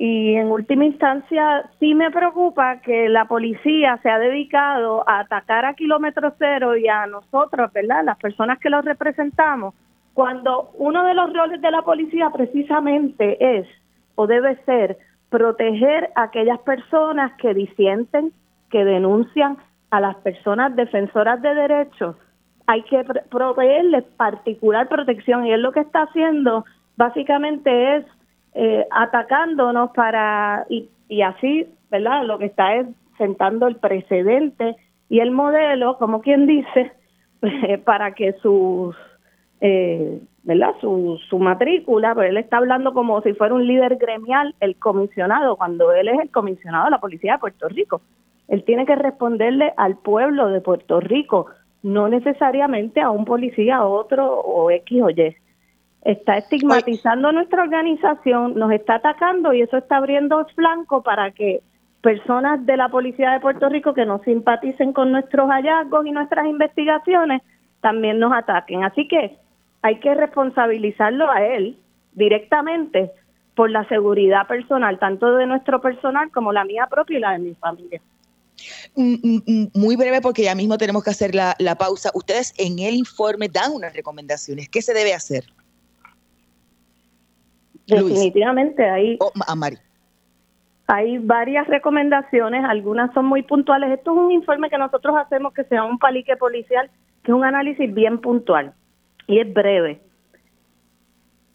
[0.00, 5.64] y en última instancia sí me preocupa que la policía se ha dedicado a atacar
[5.64, 8.04] a kilómetro cero y a nosotros, ¿verdad?
[8.04, 9.74] Las personas que los representamos,
[10.14, 13.66] cuando uno de los roles de la policía precisamente es
[14.14, 14.98] o debe ser
[15.30, 18.32] proteger a aquellas personas que disienten,
[18.70, 19.56] que denuncian
[19.90, 22.14] a las personas defensoras de derechos.
[22.68, 26.64] Hay que proveerles particular protección y es lo que está haciendo
[26.96, 28.04] básicamente es
[28.54, 32.24] eh, atacándonos para, y, así, ¿verdad?
[32.24, 32.86] Lo que está es
[33.16, 34.76] sentando el precedente
[35.08, 36.92] y el modelo, como quien dice,
[37.84, 38.96] para que sus,
[39.60, 40.74] eh, ¿verdad?
[40.80, 45.56] Su, su matrícula, pero él está hablando como si fuera un líder gremial, el comisionado,
[45.56, 48.00] cuando él es el comisionado de la Policía de Puerto Rico.
[48.48, 51.46] Él tiene que responderle al pueblo de Puerto Rico,
[51.82, 55.36] no necesariamente a un policía, a otro o X o Y.
[56.08, 61.60] está estigmatizando nuestra organización, nos está atacando y eso está abriendo flanco para que
[62.00, 66.46] personas de la Policía de Puerto Rico que no simpaticen con nuestros hallazgos y nuestras
[66.46, 67.42] investigaciones
[67.82, 68.84] también nos ataquen.
[68.84, 69.36] Así que
[69.82, 71.78] hay que responsabilizarlo a él
[72.14, 73.10] directamente
[73.54, 77.38] por la seguridad personal, tanto de nuestro personal como la mía propia y la de
[77.40, 78.00] mi familia.
[78.94, 82.10] Mm, mm, mm, muy breve porque ya mismo tenemos que hacer la, pausa.
[82.14, 84.70] Ustedes en el informe dan unas recomendaciones.
[84.70, 85.44] ¿Qué se debe hacer?
[87.88, 89.16] Definitivamente hay...
[89.20, 89.76] Oh, a Mari.
[90.86, 93.90] Hay varias recomendaciones, algunas son muy puntuales.
[93.90, 96.90] Esto es un informe que nosotros hacemos que sea un palique policial,
[97.22, 98.72] que es un análisis bien puntual
[99.26, 100.00] y es breve.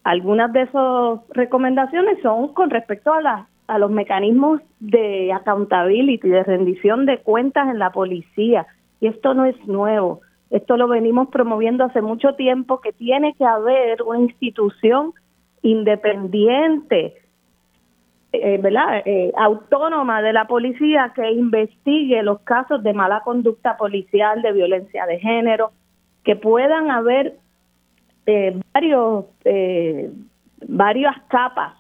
[0.04, 6.44] Algunas de esas recomendaciones son con respecto a, la, a los mecanismos de accountability, de
[6.44, 8.68] rendición de cuentas en la policía.
[9.00, 10.22] Y esto no es nuevo.
[10.52, 15.14] Esto lo venimos promoviendo hace mucho tiempo, que tiene que haber una institución
[15.64, 17.16] independiente,
[18.32, 19.02] eh, ¿verdad?
[19.06, 25.06] Eh, autónoma de la policía que investigue los casos de mala conducta policial, de violencia
[25.06, 25.72] de género,
[26.24, 27.36] que puedan haber
[28.26, 30.12] eh, varios, eh,
[30.68, 31.74] varias capas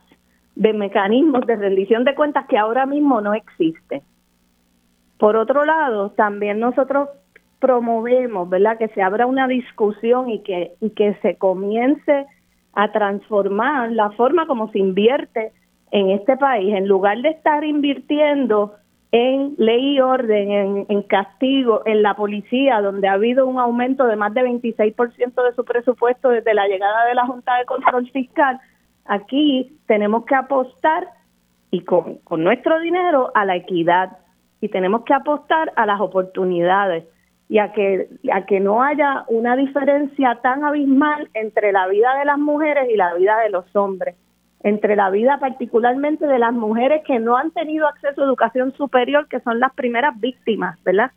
[0.55, 4.01] de mecanismos de rendición de cuentas que ahora mismo no existen.
[5.17, 7.09] Por otro lado, también nosotros
[7.59, 12.25] promovemos, ¿verdad?, que se abra una discusión y que, y que se comience
[12.73, 15.51] a transformar la forma como se invierte
[15.91, 16.73] en este país.
[16.73, 18.73] En lugar de estar invirtiendo
[19.11, 24.15] en ley y orden, en, castigo, en la policía, donde ha habido un aumento de
[24.15, 28.59] más de 26% de su presupuesto desde la llegada de la Junta de Control Fiscal,
[29.05, 31.07] aquí tenemos que apostar
[31.69, 34.17] y con, con nuestro dinero a la equidad
[34.61, 37.05] y tenemos que apostar a las oportunidades
[37.49, 42.25] y a que, a que no haya una diferencia tan abismal entre la vida de
[42.25, 44.15] las mujeres y la vida de los hombres
[44.63, 49.27] entre la vida particularmente de las mujeres que no han tenido acceso a educación superior,
[49.27, 51.11] que son las primeras víctimas, ¿verdad?,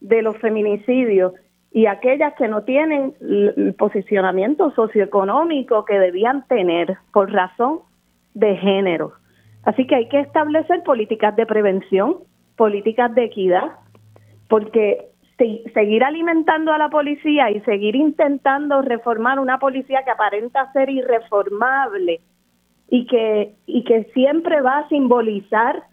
[0.00, 1.32] de los feminicidios,
[1.72, 7.80] y aquellas que no tienen el posicionamiento socioeconómico que debían tener por razón
[8.34, 9.12] de género.
[9.62, 12.16] Así que hay que establecer políticas de prevención,
[12.56, 13.72] políticas de equidad,
[14.48, 15.09] porque
[15.74, 22.20] seguir alimentando a la policía y seguir intentando reformar una policía que aparenta ser irreformable,
[22.90, 25.84] y que, y que siempre va a simbolizar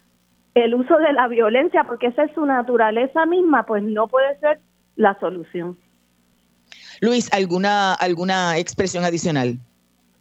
[0.54, 4.58] el uso de la violencia, porque esa es su naturaleza misma, pues no puede ser
[4.96, 5.78] la solución.
[7.00, 9.58] Luis, ¿alguna, alguna expresión adicional?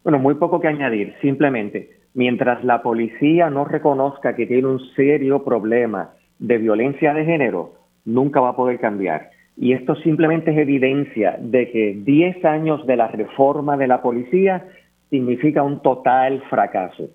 [0.04, 1.16] Bueno, muy poco que añadir.
[1.22, 7.74] Simplemente, mientras la policía no reconozca que tiene un serio problema de violencia de género,
[8.08, 9.30] nunca va a poder cambiar.
[9.58, 14.66] Y esto simplemente es evidencia de que 10 años de la reforma de la policía
[15.10, 17.10] significa un total fracaso.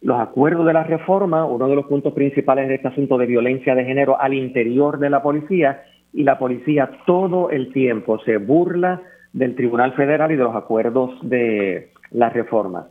[0.00, 3.74] Los acuerdos de la reforma, uno de los puntos principales de este asunto de violencia
[3.74, 5.82] de género al interior de la policía,
[6.12, 9.00] y la policía todo el tiempo se burla
[9.32, 12.88] del Tribunal Federal y de los acuerdos de la reforma.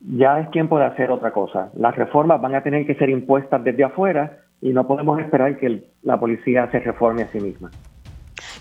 [0.00, 1.70] Ya es tiempo de hacer otra cosa.
[1.76, 5.84] Las reformas van a tener que ser impuestas desde afuera y no podemos esperar que
[6.02, 7.70] la policía se reforme a sí misma.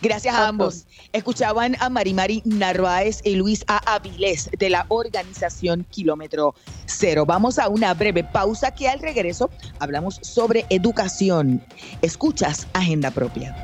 [0.01, 0.85] Gracias a ambos.
[1.13, 3.95] Escuchaban a Marimari Narváez y Luis A.
[3.95, 6.55] Avilés de la organización Kilómetro
[6.87, 7.25] Cero.
[7.25, 9.49] Vamos a una breve pausa que al regreso
[9.79, 11.61] hablamos sobre educación.
[12.01, 13.55] Escuchas Agenda Propia.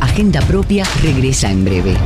[0.00, 1.96] Agenda Propia regresa en breve.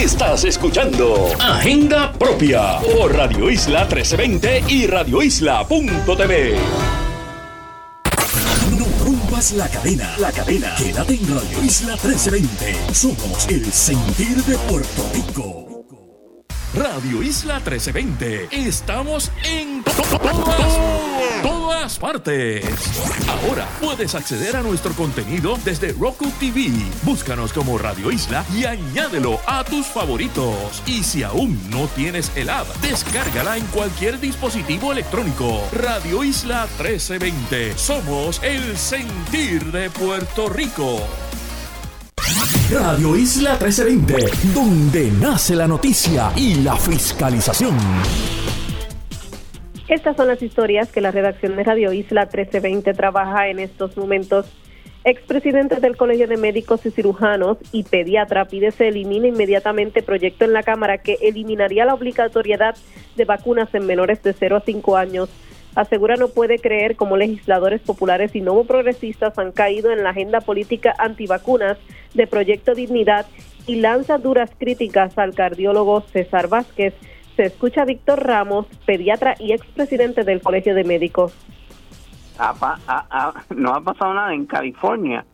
[0.00, 6.56] Estás escuchando Agenda Propia por Radio Isla 1320 y radioisla.tv.
[8.78, 10.74] No rompas la cadena, la cadena.
[10.78, 12.94] Quédate en Radio Isla 1320.
[12.94, 15.69] Somos el sentir de Puerto Rico.
[16.74, 18.48] Radio Isla 1320.
[18.52, 19.82] Estamos en
[21.42, 22.64] todas, partes.
[23.28, 26.70] Ahora puedes acceder a nuestro contenido desde Roku TV.
[27.02, 30.82] Búscanos como Radio Isla y añádelo a tus favoritos.
[30.86, 35.66] Y si aún no tienes el app, descárgala en cualquier dispositivo electrónico.
[35.72, 37.76] Radio Isla 1320.
[37.76, 41.00] Somos el sentir de Puerto Rico.
[42.72, 47.76] Radio Isla 1320, donde nace la noticia y la fiscalización.
[49.88, 54.46] Estas son las historias que la redacción de Radio Isla 1320 trabaja en estos momentos.
[55.02, 60.52] Expresidente del Colegio de Médicos y Cirujanos y pediatra pide se elimine inmediatamente proyecto en
[60.52, 62.76] la Cámara que eliminaría la obligatoriedad
[63.16, 65.28] de vacunas en menores de 0 a 5 años
[65.74, 70.40] asegura no puede creer cómo legisladores populares y no progresistas han caído en la agenda
[70.40, 71.78] política antivacunas
[72.14, 73.26] de Proyecto Dignidad
[73.66, 76.94] y lanza duras críticas al cardiólogo César Vázquez.
[77.36, 81.34] Se escucha Víctor Ramos, pediatra y expresidente del Colegio de Médicos.
[83.50, 85.24] no ha pasado nada en California.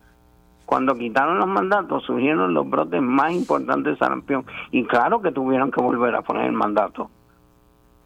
[0.67, 4.45] Cuando quitaron los mandatos, surgieron los brotes más importantes de sarampión.
[4.73, 7.11] Y claro que tuvieron que volver a poner el mandato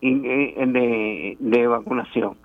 [0.01, 2.37] de, de vacunación.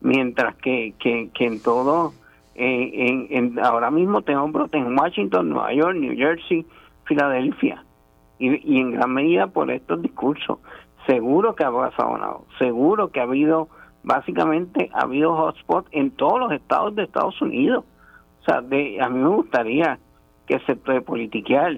[0.00, 2.12] Mientras que, que, en todo,
[2.54, 6.66] eh, ahora mismo tengo brotes en Washington, Nueva York, New Jersey,
[7.04, 7.84] Filadelfia.
[8.38, 10.58] Y, y en gran medida por estos discursos.
[11.06, 12.44] Seguro que ha pasado.
[12.58, 13.68] Seguro que ha habido,
[14.02, 17.84] básicamente, ha habido hotspot en todos los estados de Estados Unidos.
[18.42, 19.98] O sea, de, a mí me gustaría
[20.46, 21.76] que se puede politiquear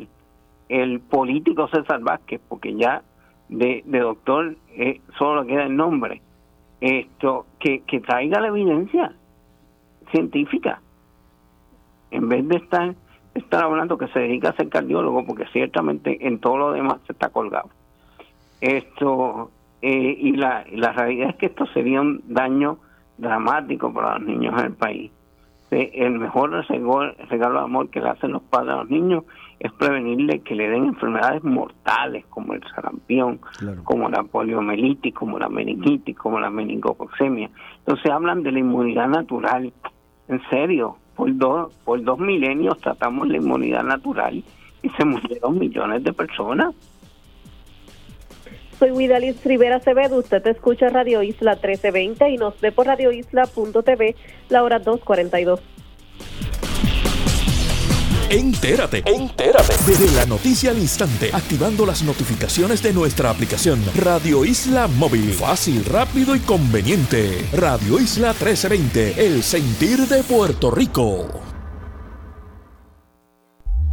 [0.69, 3.03] el político César Vázquez, porque ya
[3.49, 6.23] de, doctor eh, solo queda el nombre.
[6.81, 9.15] Esto que, que traiga la evidencia
[10.11, 10.81] científica.
[12.11, 12.95] En vez de estar
[13.35, 17.13] estar hablando que se dedica a ser cardiólogo porque ciertamente en todo lo demás se
[17.13, 17.69] está colgado.
[18.61, 19.51] Esto
[19.83, 22.79] eh, y la, la realidad es que esto sería un daño
[23.19, 25.11] dramático para los niños en el país
[25.71, 26.51] el mejor
[27.29, 29.25] regalo de amor que le hacen los padres a los niños
[29.59, 33.41] es prevenirle que le den enfermedades mortales como el sarampión,
[33.85, 37.51] como la poliomielitis, como la meningitis, como la meningococcemia.
[37.79, 39.73] Entonces hablan de la inmunidad natural.
[40.29, 44.43] En serio, por dos, por dos milenios tratamos la inmunidad natural
[44.83, 46.75] y se murieron millones de personas.
[48.79, 54.17] Soy Widalis Rivera Acevedo, usted te escucha Radio Isla 1320 y nos ve por radioisla.tv
[54.51, 55.61] la hora 2.42.
[58.29, 64.89] Entérate, entérate de la noticia al instante, activando las notificaciones de nuestra aplicación Radio Isla
[64.89, 65.33] Móvil.
[65.33, 67.47] Fácil, rápido y conveniente.
[67.53, 71.29] Radio Isla 1320, el sentir de Puerto Rico.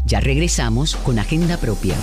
[0.05, 1.95] Ya regresamos con Agenda Propia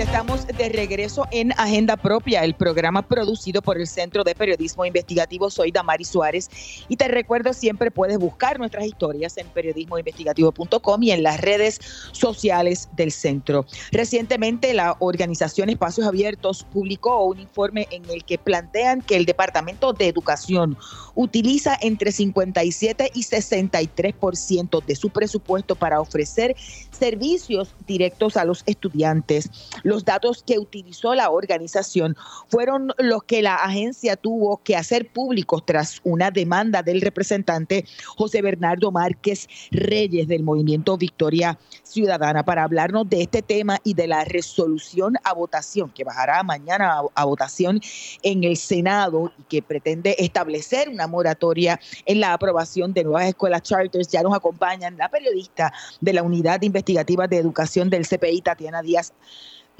[0.00, 5.50] estamos de regreso en Agenda Propia, el programa producido por el Centro de Periodismo Investigativo.
[5.50, 6.48] Soy Damari Suárez
[6.88, 11.80] y te recuerdo siempre puedes buscar nuestras historias en periodismoinvestigativo.com y en las redes
[12.12, 13.66] sociales del centro.
[13.92, 19.92] Recientemente la organización Espacios Abiertos publicó un informe en el que plantean que el Departamento
[19.92, 20.78] de Educación
[21.14, 26.56] utiliza entre 57 y 63% de su presupuesto para ofrecer
[26.90, 29.50] servicios directos a los estudiantes.
[29.90, 32.16] Los datos que utilizó la organización
[32.46, 37.84] fueron los que la agencia tuvo que hacer públicos tras una demanda del representante
[38.16, 44.06] José Bernardo Márquez Reyes del movimiento Victoria Ciudadana para hablarnos de este tema y de
[44.06, 47.80] la resolución a votación que bajará mañana a, votación
[48.22, 53.62] en el Senado y que pretende establecer una moratoria en la aprobación de nuevas escuelas
[53.62, 54.06] charters.
[54.06, 59.12] Ya nos acompañan la periodista de la Unidad Investigativa de Educación del CPI, Tatiana Díaz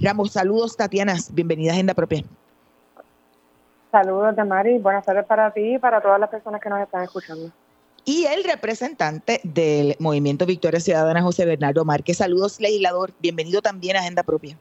[0.02, 1.14] Ramos, saludos, Tatiana.
[1.32, 2.24] Bienvenida a Agenda Propia.
[3.90, 4.78] Saludos, Mari.
[4.78, 7.50] Buenas tardes para ti y para todas las personas que nos están escuchando.
[8.06, 12.16] y el representante del Movimiento Victoria Ciudadana, José Bernardo Márquez.
[12.16, 13.10] Saludos, legislador.
[13.20, 14.56] Bienvenido también a Agenda Propia.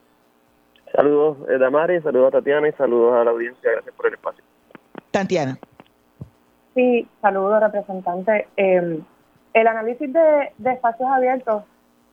[0.94, 3.70] Saludos, eh, Damari, saludos a Tatiana y saludos a la audiencia.
[3.70, 4.44] Gracias por el espacio.
[5.10, 5.58] Tatiana.
[6.74, 8.48] Sí, saludos, representante.
[8.56, 9.02] Em,
[9.54, 11.64] el análisis de, espacios abiertos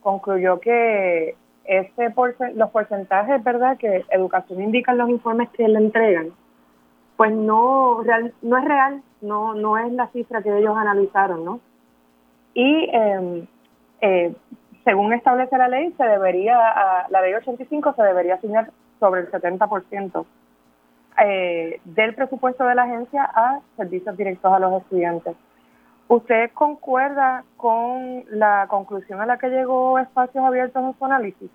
[0.01, 1.35] concluyó que
[1.67, 2.13] ese
[2.55, 6.31] los porcentajes, ¿verdad?, que educación indica en los informes que le entregan,
[7.17, 11.59] pues no, real, no es real, no, no es la cifra que ellos analizaron, ¿no?
[12.53, 13.47] Y em,
[14.01, 14.33] eh,
[14.83, 16.57] según establece la ley, se debería,
[17.09, 20.25] la ley 85 se debería asignar sobre el 70%
[21.25, 25.35] eh, del presupuesto de la agencia a servicios directos a los estudiantes.
[26.09, 31.49] ¿Usted concuerda con la conclusión a la que llegó Espacios Abiertos en su análisis?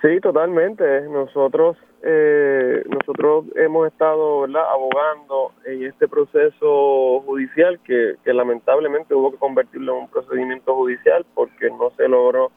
[0.00, 1.02] Sí, totalmente.
[1.08, 9.96] Nosotros eh, nosotros hemos estado abogando en este proceso judicial que, lamentablemente hubo que convertirlo
[9.96, 12.52] en un procedimiento judicial porque no se logró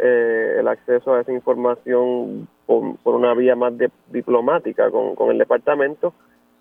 [0.00, 3.72] eh, el acceso a esa información por, una vía más
[4.08, 6.12] diplomática con el departamento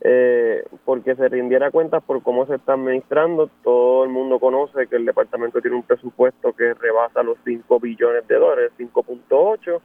[0.02, 3.50] eh, porque se rindiera cuenta por cómo se está administrando.
[3.64, 8.28] Todo el mundo conoce que el departamento tiene un presupuesto que rebasa los 5 billones
[8.28, 9.82] de dólares, 5.8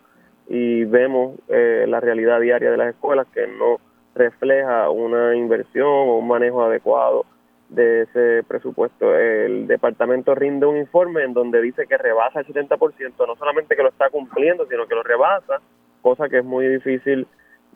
[0.49, 3.79] y vemos eh, la realidad diaria de las escuelas que no
[4.15, 7.25] refleja una inversión o un manejo adecuado
[7.71, 9.17] de ese presupuesto.
[9.17, 13.83] El departamento rinde un informe en donde dice que rebasa el 70%, no solamente que
[13.83, 15.61] lo está cumpliendo, sino que lo rebasa,
[16.03, 17.27] cosa que es muy difícil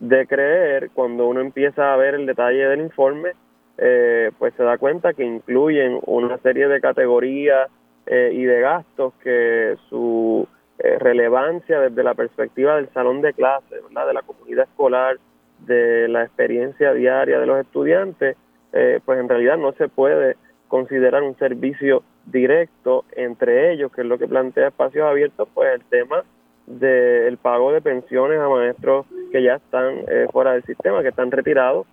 [0.01, 3.33] de creer cuando uno empieza a ver el detalle del informe,
[3.79, 7.71] eh, pues se da cuenta que incluyen una serie de categorías
[8.07, 10.47] eh, y de gastos que su
[10.79, 14.07] eh, relevancia desde la perspectiva del salón de clase, ¿verdad?
[14.07, 15.19] de la comunidad escolar,
[15.61, 18.37] de la experiencia diaria de los estudiantes,
[18.73, 20.37] eh, pues en realidad no se puede
[20.69, 25.85] considerar un servicio directo entre ellos, que es lo que plantea espacios abiertos, pues el
[25.87, 26.25] tema
[26.67, 29.07] del pago de pensiones a maestros
[29.37, 31.87] que ya están eh, fuera del sistema, que están retirados,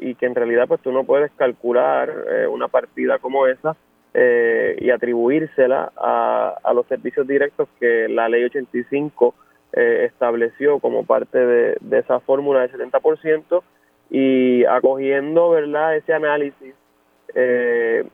[0.00, 2.10] y que en realidad pues tú no puedes calcular
[2.48, 3.76] una partida como esa
[4.16, 9.34] eh, y atribuírsela a, a, los servicios directos que la ley 85
[9.72, 13.62] eh, estableció como parte de, esa fórmula del 70%
[14.10, 16.76] y acogiendo verdad ese análisis
[17.34, 18.04] eh,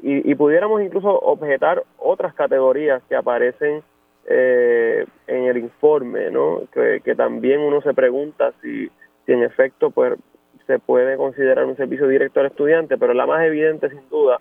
[0.00, 3.82] y, pudiéramos incluso objetar otras categorías que aparecen
[4.30, 6.62] en el informe, ¿no?
[6.72, 8.90] Que, que, también uno se pregunta si,
[9.24, 10.18] si en efecto pues,
[10.66, 14.38] se puede considerar un servicio directo al estudiante, pero la más evidente sin duda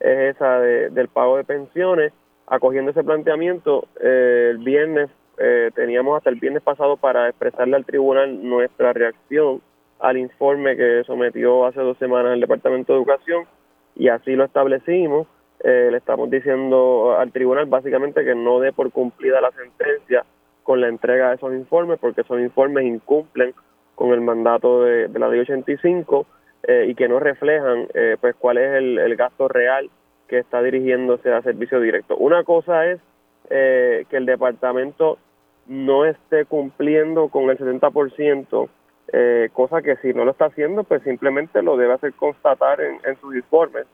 [0.00, 2.12] es esa del pago de pensiones.
[2.48, 5.08] Acogiendo ese planteamiento, eh, el viernes
[5.38, 9.60] eh, teníamos hasta el viernes pasado para expresarle al tribunal nuestra reacción
[10.00, 13.44] al informe que sometió hace dos semanas el Departamento de Educación
[13.94, 15.28] y así lo establecimos.
[15.64, 20.24] Eh, le estamos diciendo al tribunal básicamente que no dé por cumplida la sentencia
[20.62, 23.54] con la entrega de esos informes porque esos informes incumplen
[23.96, 26.26] con el mandato de, la ley 85
[26.62, 29.90] eh, y que no reflejan eh, pues cuál es el, gasto real
[30.28, 32.16] que está dirigiéndose a servicio directo.
[32.16, 33.00] Una cosa es
[33.50, 35.18] eh, que el departamento
[35.66, 38.68] no esté cumpliendo con el 70%,
[39.12, 43.00] eh, cosa que si no lo está haciendo, pues simplemente lo debe hacer constatar en,
[43.04, 43.86] en sus informes.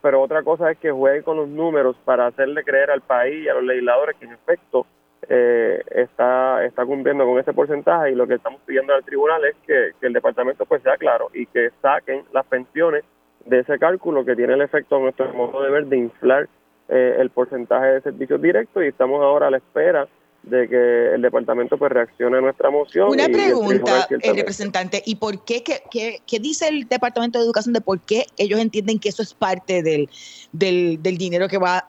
[0.00, 3.48] Pero otra cosa es que juegue con los números para hacerle creer al país y
[3.48, 4.86] a los legisladores que en efecto
[5.28, 9.54] eh, está, está cumpliendo con ese porcentaje y lo que estamos pidiendo al tribunal es
[9.64, 13.04] que, el departamento pues sea claro y que saquen las pensiones
[13.46, 16.48] de ese cálculo que tiene el efecto a nuestro modo de ver de inflar
[16.88, 20.08] eh, el porcentaje de servicios directos y estamos ahora a la espera
[20.42, 23.10] de que el departamento pues reaccione a nuestra moción.
[23.10, 27.80] Una pregunta, el representante, ¿y por qué, qué, qué, dice el Departamento de Educación de
[27.80, 30.08] por qué ellos entienden que eso es parte del,
[30.52, 31.88] del, del dinero que va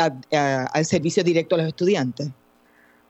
[0.00, 2.30] al servicio directo a los estudiantes?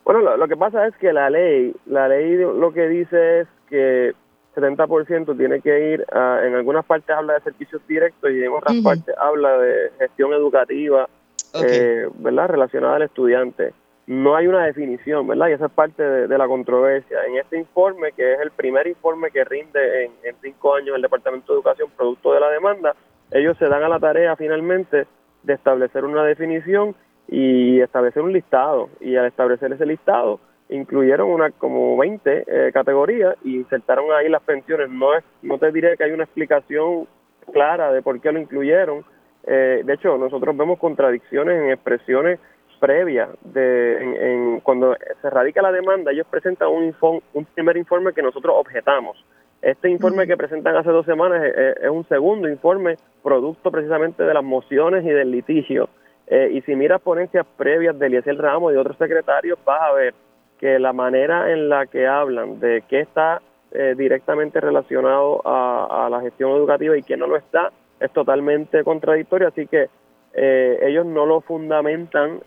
[0.04, 4.12] Bueno, lo, que pasa es que la ley, la ley lo que dice es que
[4.56, 9.14] 70% tiene que ir, en algunas partes habla de servicios directos y en otras partes
[9.16, 11.08] habla de gestión educativa,
[11.54, 12.48] eh, ¿verdad?
[12.48, 13.72] Relacionada al estudiante.
[14.06, 15.48] No hay una definición, ¿verdad?
[15.48, 17.18] Y esa es parte de, la controversia.
[17.28, 21.52] En este informe, que es el primer informe que rinde en, cinco años el Departamento
[21.52, 22.96] de Educación producto de la demanda,
[23.30, 25.06] ellos se dan a la tarea finalmente
[25.44, 26.96] de establecer una definición
[27.28, 28.88] y establecer un listado.
[29.00, 34.42] Y al establecer ese listado, incluyeron una como 20 eh, categorías y insertaron ahí las
[34.42, 34.90] pensiones.
[34.90, 37.06] No es, no te diré que hay una explicación
[37.52, 39.04] clara de por qué lo incluyeron.
[39.44, 42.40] Eh, de hecho, nosotros vemos contradicciones en expresiones
[42.82, 46.92] previas de en, cuando se radica la demanda ellos presentan un
[47.32, 49.16] un primer informe que nosotros objetamos
[49.62, 54.42] Este informe que presentan hace dos semanas es, un segundo informe, producto precisamente de las
[54.42, 55.88] mociones y del litigio.
[56.26, 59.92] Eh, y si miras ponencias previas de Eliezer Ramos y de otros secretarios, vas a
[59.92, 60.14] ver
[60.58, 66.20] que la manera en la que hablan de qué está eh, directamente relacionado a, la
[66.20, 67.70] gestión educativa y qué no lo está
[68.00, 69.46] es totalmente contradictorio.
[69.46, 69.88] Así que
[70.34, 72.40] eh, ellos no lo fundamentan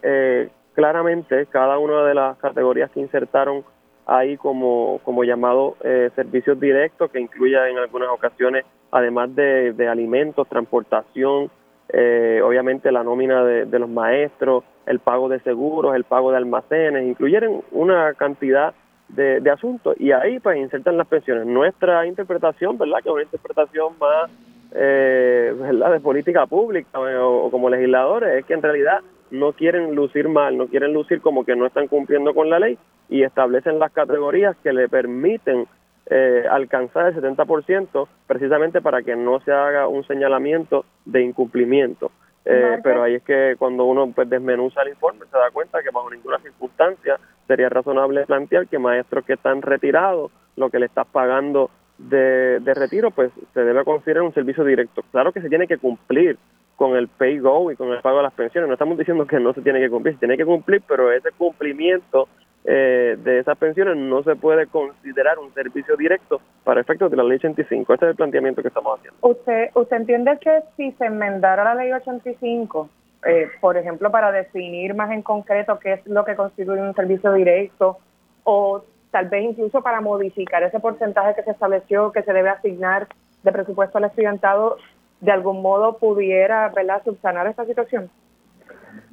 [0.73, 3.63] claramente cada una de las categorías que insertaron
[4.05, 9.88] ahí como, como llamado eh, servicios directos, que incluya en algunas ocasiones, además de, de
[9.88, 11.49] alimentos, transportación,
[11.89, 17.05] eh, obviamente la nómina de, los maestros, el pago de seguros, el pago de almacenes,
[17.05, 18.73] incluyeron una cantidad
[19.09, 21.45] de, de, asuntos y ahí pues insertan las pensiones.
[21.45, 22.97] Nuestra interpretación, ¿verdad?
[23.03, 24.31] Que es una interpretación más,
[24.78, 25.93] eh, ¿verdad?
[25.93, 28.99] De política pública o, como legisladores, es que en realidad
[29.32, 32.78] no quieren lucir mal, no quieren lucir como que no están cumpliendo con la ley
[33.09, 35.65] y establecen las categorías que le permiten
[36.07, 42.11] eh, alcanzar el 70% precisamente para que no se haga un señalamiento de incumplimiento.
[42.43, 45.89] Eh, pero ahí es que cuando uno pues desmenuza el informe se da cuenta que
[45.89, 47.17] bajo ninguna circunstancia
[47.47, 52.73] sería razonable plantear que maestros que están retirados, lo que le estás pagando de, de
[52.73, 55.03] retiro, pues se debe considerar un servicio directo.
[55.11, 56.37] Claro que se tiene que cumplir
[56.75, 58.67] con el pay go y con el pago de las pensiones.
[58.67, 61.31] No estamos diciendo que no se tiene que cumplir, se tiene que cumplir, pero ese
[61.31, 62.27] cumplimiento
[62.65, 67.23] eh, de esas pensiones no se puede considerar un servicio directo para efectos de la
[67.23, 67.93] ley 85.
[67.93, 69.17] Este es el planteamiento que estamos haciendo.
[69.21, 72.89] ¿Usted, usted entiende que si se enmendara la ley 85,
[73.25, 77.33] eh, por ejemplo, para definir más en concreto qué es lo que constituye un servicio
[77.33, 77.99] directo
[78.43, 78.83] o
[79.16, 83.07] tal vez incluso para modificar ese porcentaje que se estableció que se debe asignar
[83.43, 84.76] de presupuesto al estudiantado,
[85.22, 87.01] de algún modo pudiera ¿verdad?
[87.05, 88.09] subsanar esta situación?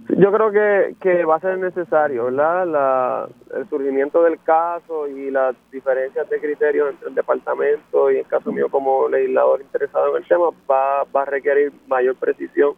[0.09, 0.51] Yo creo
[0.99, 2.67] que, va a ser necesario, ¿verdad?
[2.67, 8.27] La, el surgimiento del caso y las diferencias de criterios entre el departamento y el
[8.27, 12.75] caso mío como legislador interesado en el tema va, va a requerir mayor precisión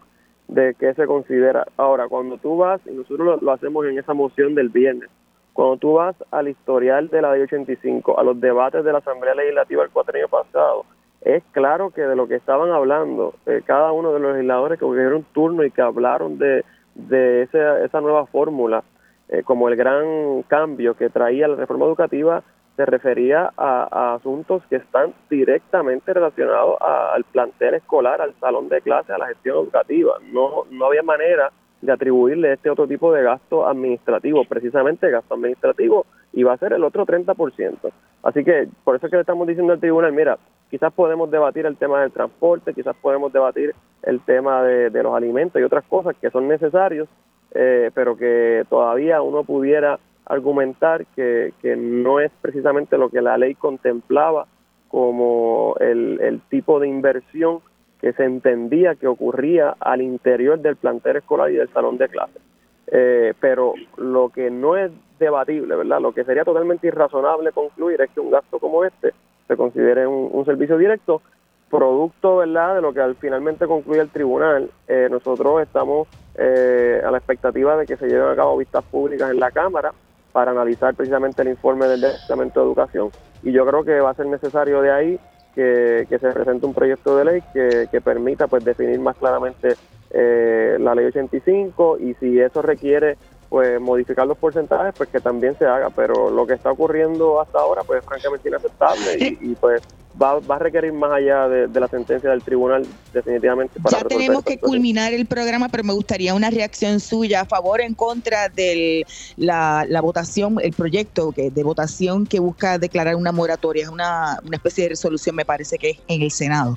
[0.49, 1.67] de qué se considera.
[1.79, 5.09] Ahora, cuando tú vas, y nosotros lo hacemos en esa moción del viernes,
[5.55, 9.37] cuando tú vas al historial de la ley 85, a los debates de la Asamblea
[9.37, 10.85] Legislativa el cuatrenio pasado,
[11.23, 14.85] es claro que de lo que estaban hablando, eh, cada uno de los legisladores que
[14.85, 18.83] cogieron turno y que hablaron de, de esa, nueva fórmula,
[19.29, 22.43] eh, como el gran cambio que traía la reforma educativa,
[22.77, 29.13] se refería a, asuntos que están directamente relacionados al plantel escolar, al salón de clase,
[29.13, 30.15] a la gestión educativa.
[30.33, 31.53] No, no había manera
[31.85, 36.73] de atribuirle este otro tipo de gasto administrativo, precisamente gasto administrativo, y va a ser
[36.73, 37.93] el otro 30%.
[38.23, 40.39] Así que por eso es que le estamos diciendo al tribunal, mira,
[40.71, 45.61] quizás podemos debatir el tema del transporte, quizás podemos debatir el tema de, los alimentos
[45.61, 47.09] y otras cosas que son necesarios,
[47.53, 53.55] eh, pero que todavía uno pudiera argumentar que, no es precisamente lo que la ley
[53.55, 54.47] contemplaba
[54.89, 57.61] como el tipo de inversión
[58.05, 62.43] que se entendía que ocurría al interior del plantel escolar y del salón de clases.
[62.89, 66.03] Eh, pero lo que no es debatible, ¿verdad?
[66.03, 69.15] Lo que sería totalmente irrazonable concluir es que un gasto como este
[69.49, 71.23] se considere un, servicio directo,
[71.71, 74.69] producto, ¿verdad?, de lo que al finalmente concluye el tribunal.
[74.87, 79.31] Eh, nosotros estamos eh, a la expectativa de que se lleven a cabo vistas públicas
[79.31, 79.95] en la Cámara
[80.31, 83.11] para analizar precisamente el informe del Departamento de Educación
[83.43, 85.21] y yo creo que va a ser necesario de ahí
[85.55, 89.75] que, se presente un proyecto de ley que, que permita pues definir más claramente
[90.11, 93.17] eh, la ley 85 y si eso requiere
[93.55, 97.61] pues modificar los porcentajes, pues que también se haga, pero lo que está ocurriendo hasta
[97.61, 99.81] ahora, pues es francamente inaceptable y, pues
[100.21, 103.79] va, va, a requerir más allá de, la sentencia del tribunal definitivamente.
[103.81, 107.79] Para ya tenemos que culminar el programa, pero me gustaría una reacción suya a favor
[107.79, 113.15] o en contra de la, la, votación, el proyecto que, de votación que busca declarar
[113.15, 116.77] una moratoria, es una, una especie de resolución, me parece que es en el Senado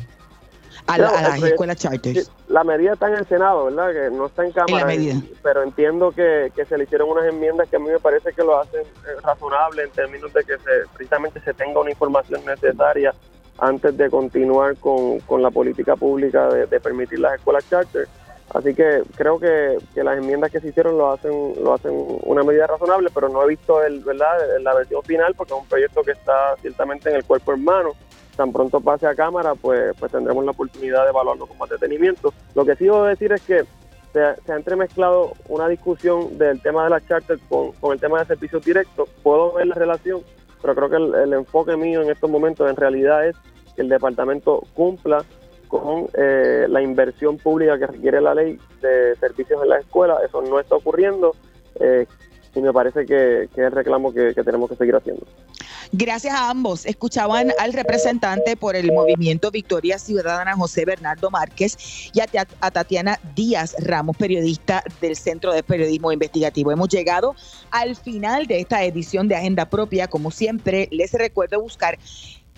[0.88, 2.32] a, las escuelas charters.
[2.48, 3.92] La medida está en el Senado, ¿verdad?
[3.92, 4.88] Que no está en Cámara.
[5.44, 8.60] pero entiendo que, se le hicieron unas enmiendas que a mí me parece que lo
[8.60, 13.14] hacen eh, razonable en términos de que se, precisamente se tenga una información necesaria
[13.60, 18.08] antes de continuar con, con la política pública de, permitir las escuelas charter.
[18.54, 21.92] Así que creo que, que, las enmiendas que se hicieron lo hacen lo hacen
[22.24, 25.68] una medida razonable, pero no he visto el verdad la versión final porque es un
[25.68, 27.92] proyecto que está ciertamente en el cuerpo hermano
[28.38, 32.34] tan pronto pase a cámara, pues, pues tendremos la oportunidad de evaluarlo con más detenimiento.
[32.56, 33.66] Lo que sí debo decir es que
[34.14, 38.64] se, ha entremezclado una discusión del tema de la charter con, el tema de servicios
[38.64, 39.10] directos.
[39.24, 40.22] Puedo ver la relación,
[40.62, 43.36] pero creo que el, enfoque mío en estos momentos en realidad es
[43.76, 45.24] que el departamento cumpla
[45.68, 50.20] con eh, la inversión pública que requiere la ley de servicios en la escuela.
[50.26, 51.36] Eso no está ocurriendo
[51.80, 52.08] eh,
[52.58, 55.26] y me parece que, es el reclamo que tenemos que seguir haciendo.
[55.92, 56.86] Gracias a ambos.
[56.86, 63.76] Escuchaban al representante por el movimiento Victoria Ciudadana, José Bernardo Márquez, y a, Tatiana Díaz
[63.80, 66.72] Ramos, periodista del Centro de Periodismo Investigativo.
[66.72, 67.36] Hemos llegado
[67.72, 70.08] al final de esta edición de Agenda Propia.
[70.08, 71.98] Como siempre, les recuerdo buscar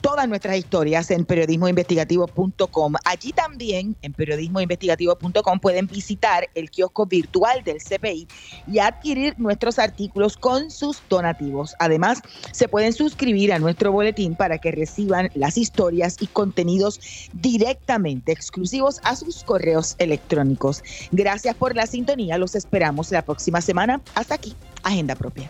[0.02, 2.94] todas nuestras historias en periodismoinvestigativo.com.
[3.06, 8.28] Allí también, en periodismoinvestigativo.com, pueden visitar el kiosco virtual del CPI
[8.68, 11.76] y adquirir nuestros artículos con sus donativos.
[11.80, 12.22] Además,
[12.52, 17.00] se pueden suscribir a nuestro boletín para que reciban las historias y contenidos
[17.34, 20.84] directamente exclusivos a sus correos electrónicos.
[21.12, 22.38] Gracias por la sintonía.
[22.38, 24.02] Los esperamos la próxima semana.
[24.16, 25.50] Hasta aquí, Agenda Propia.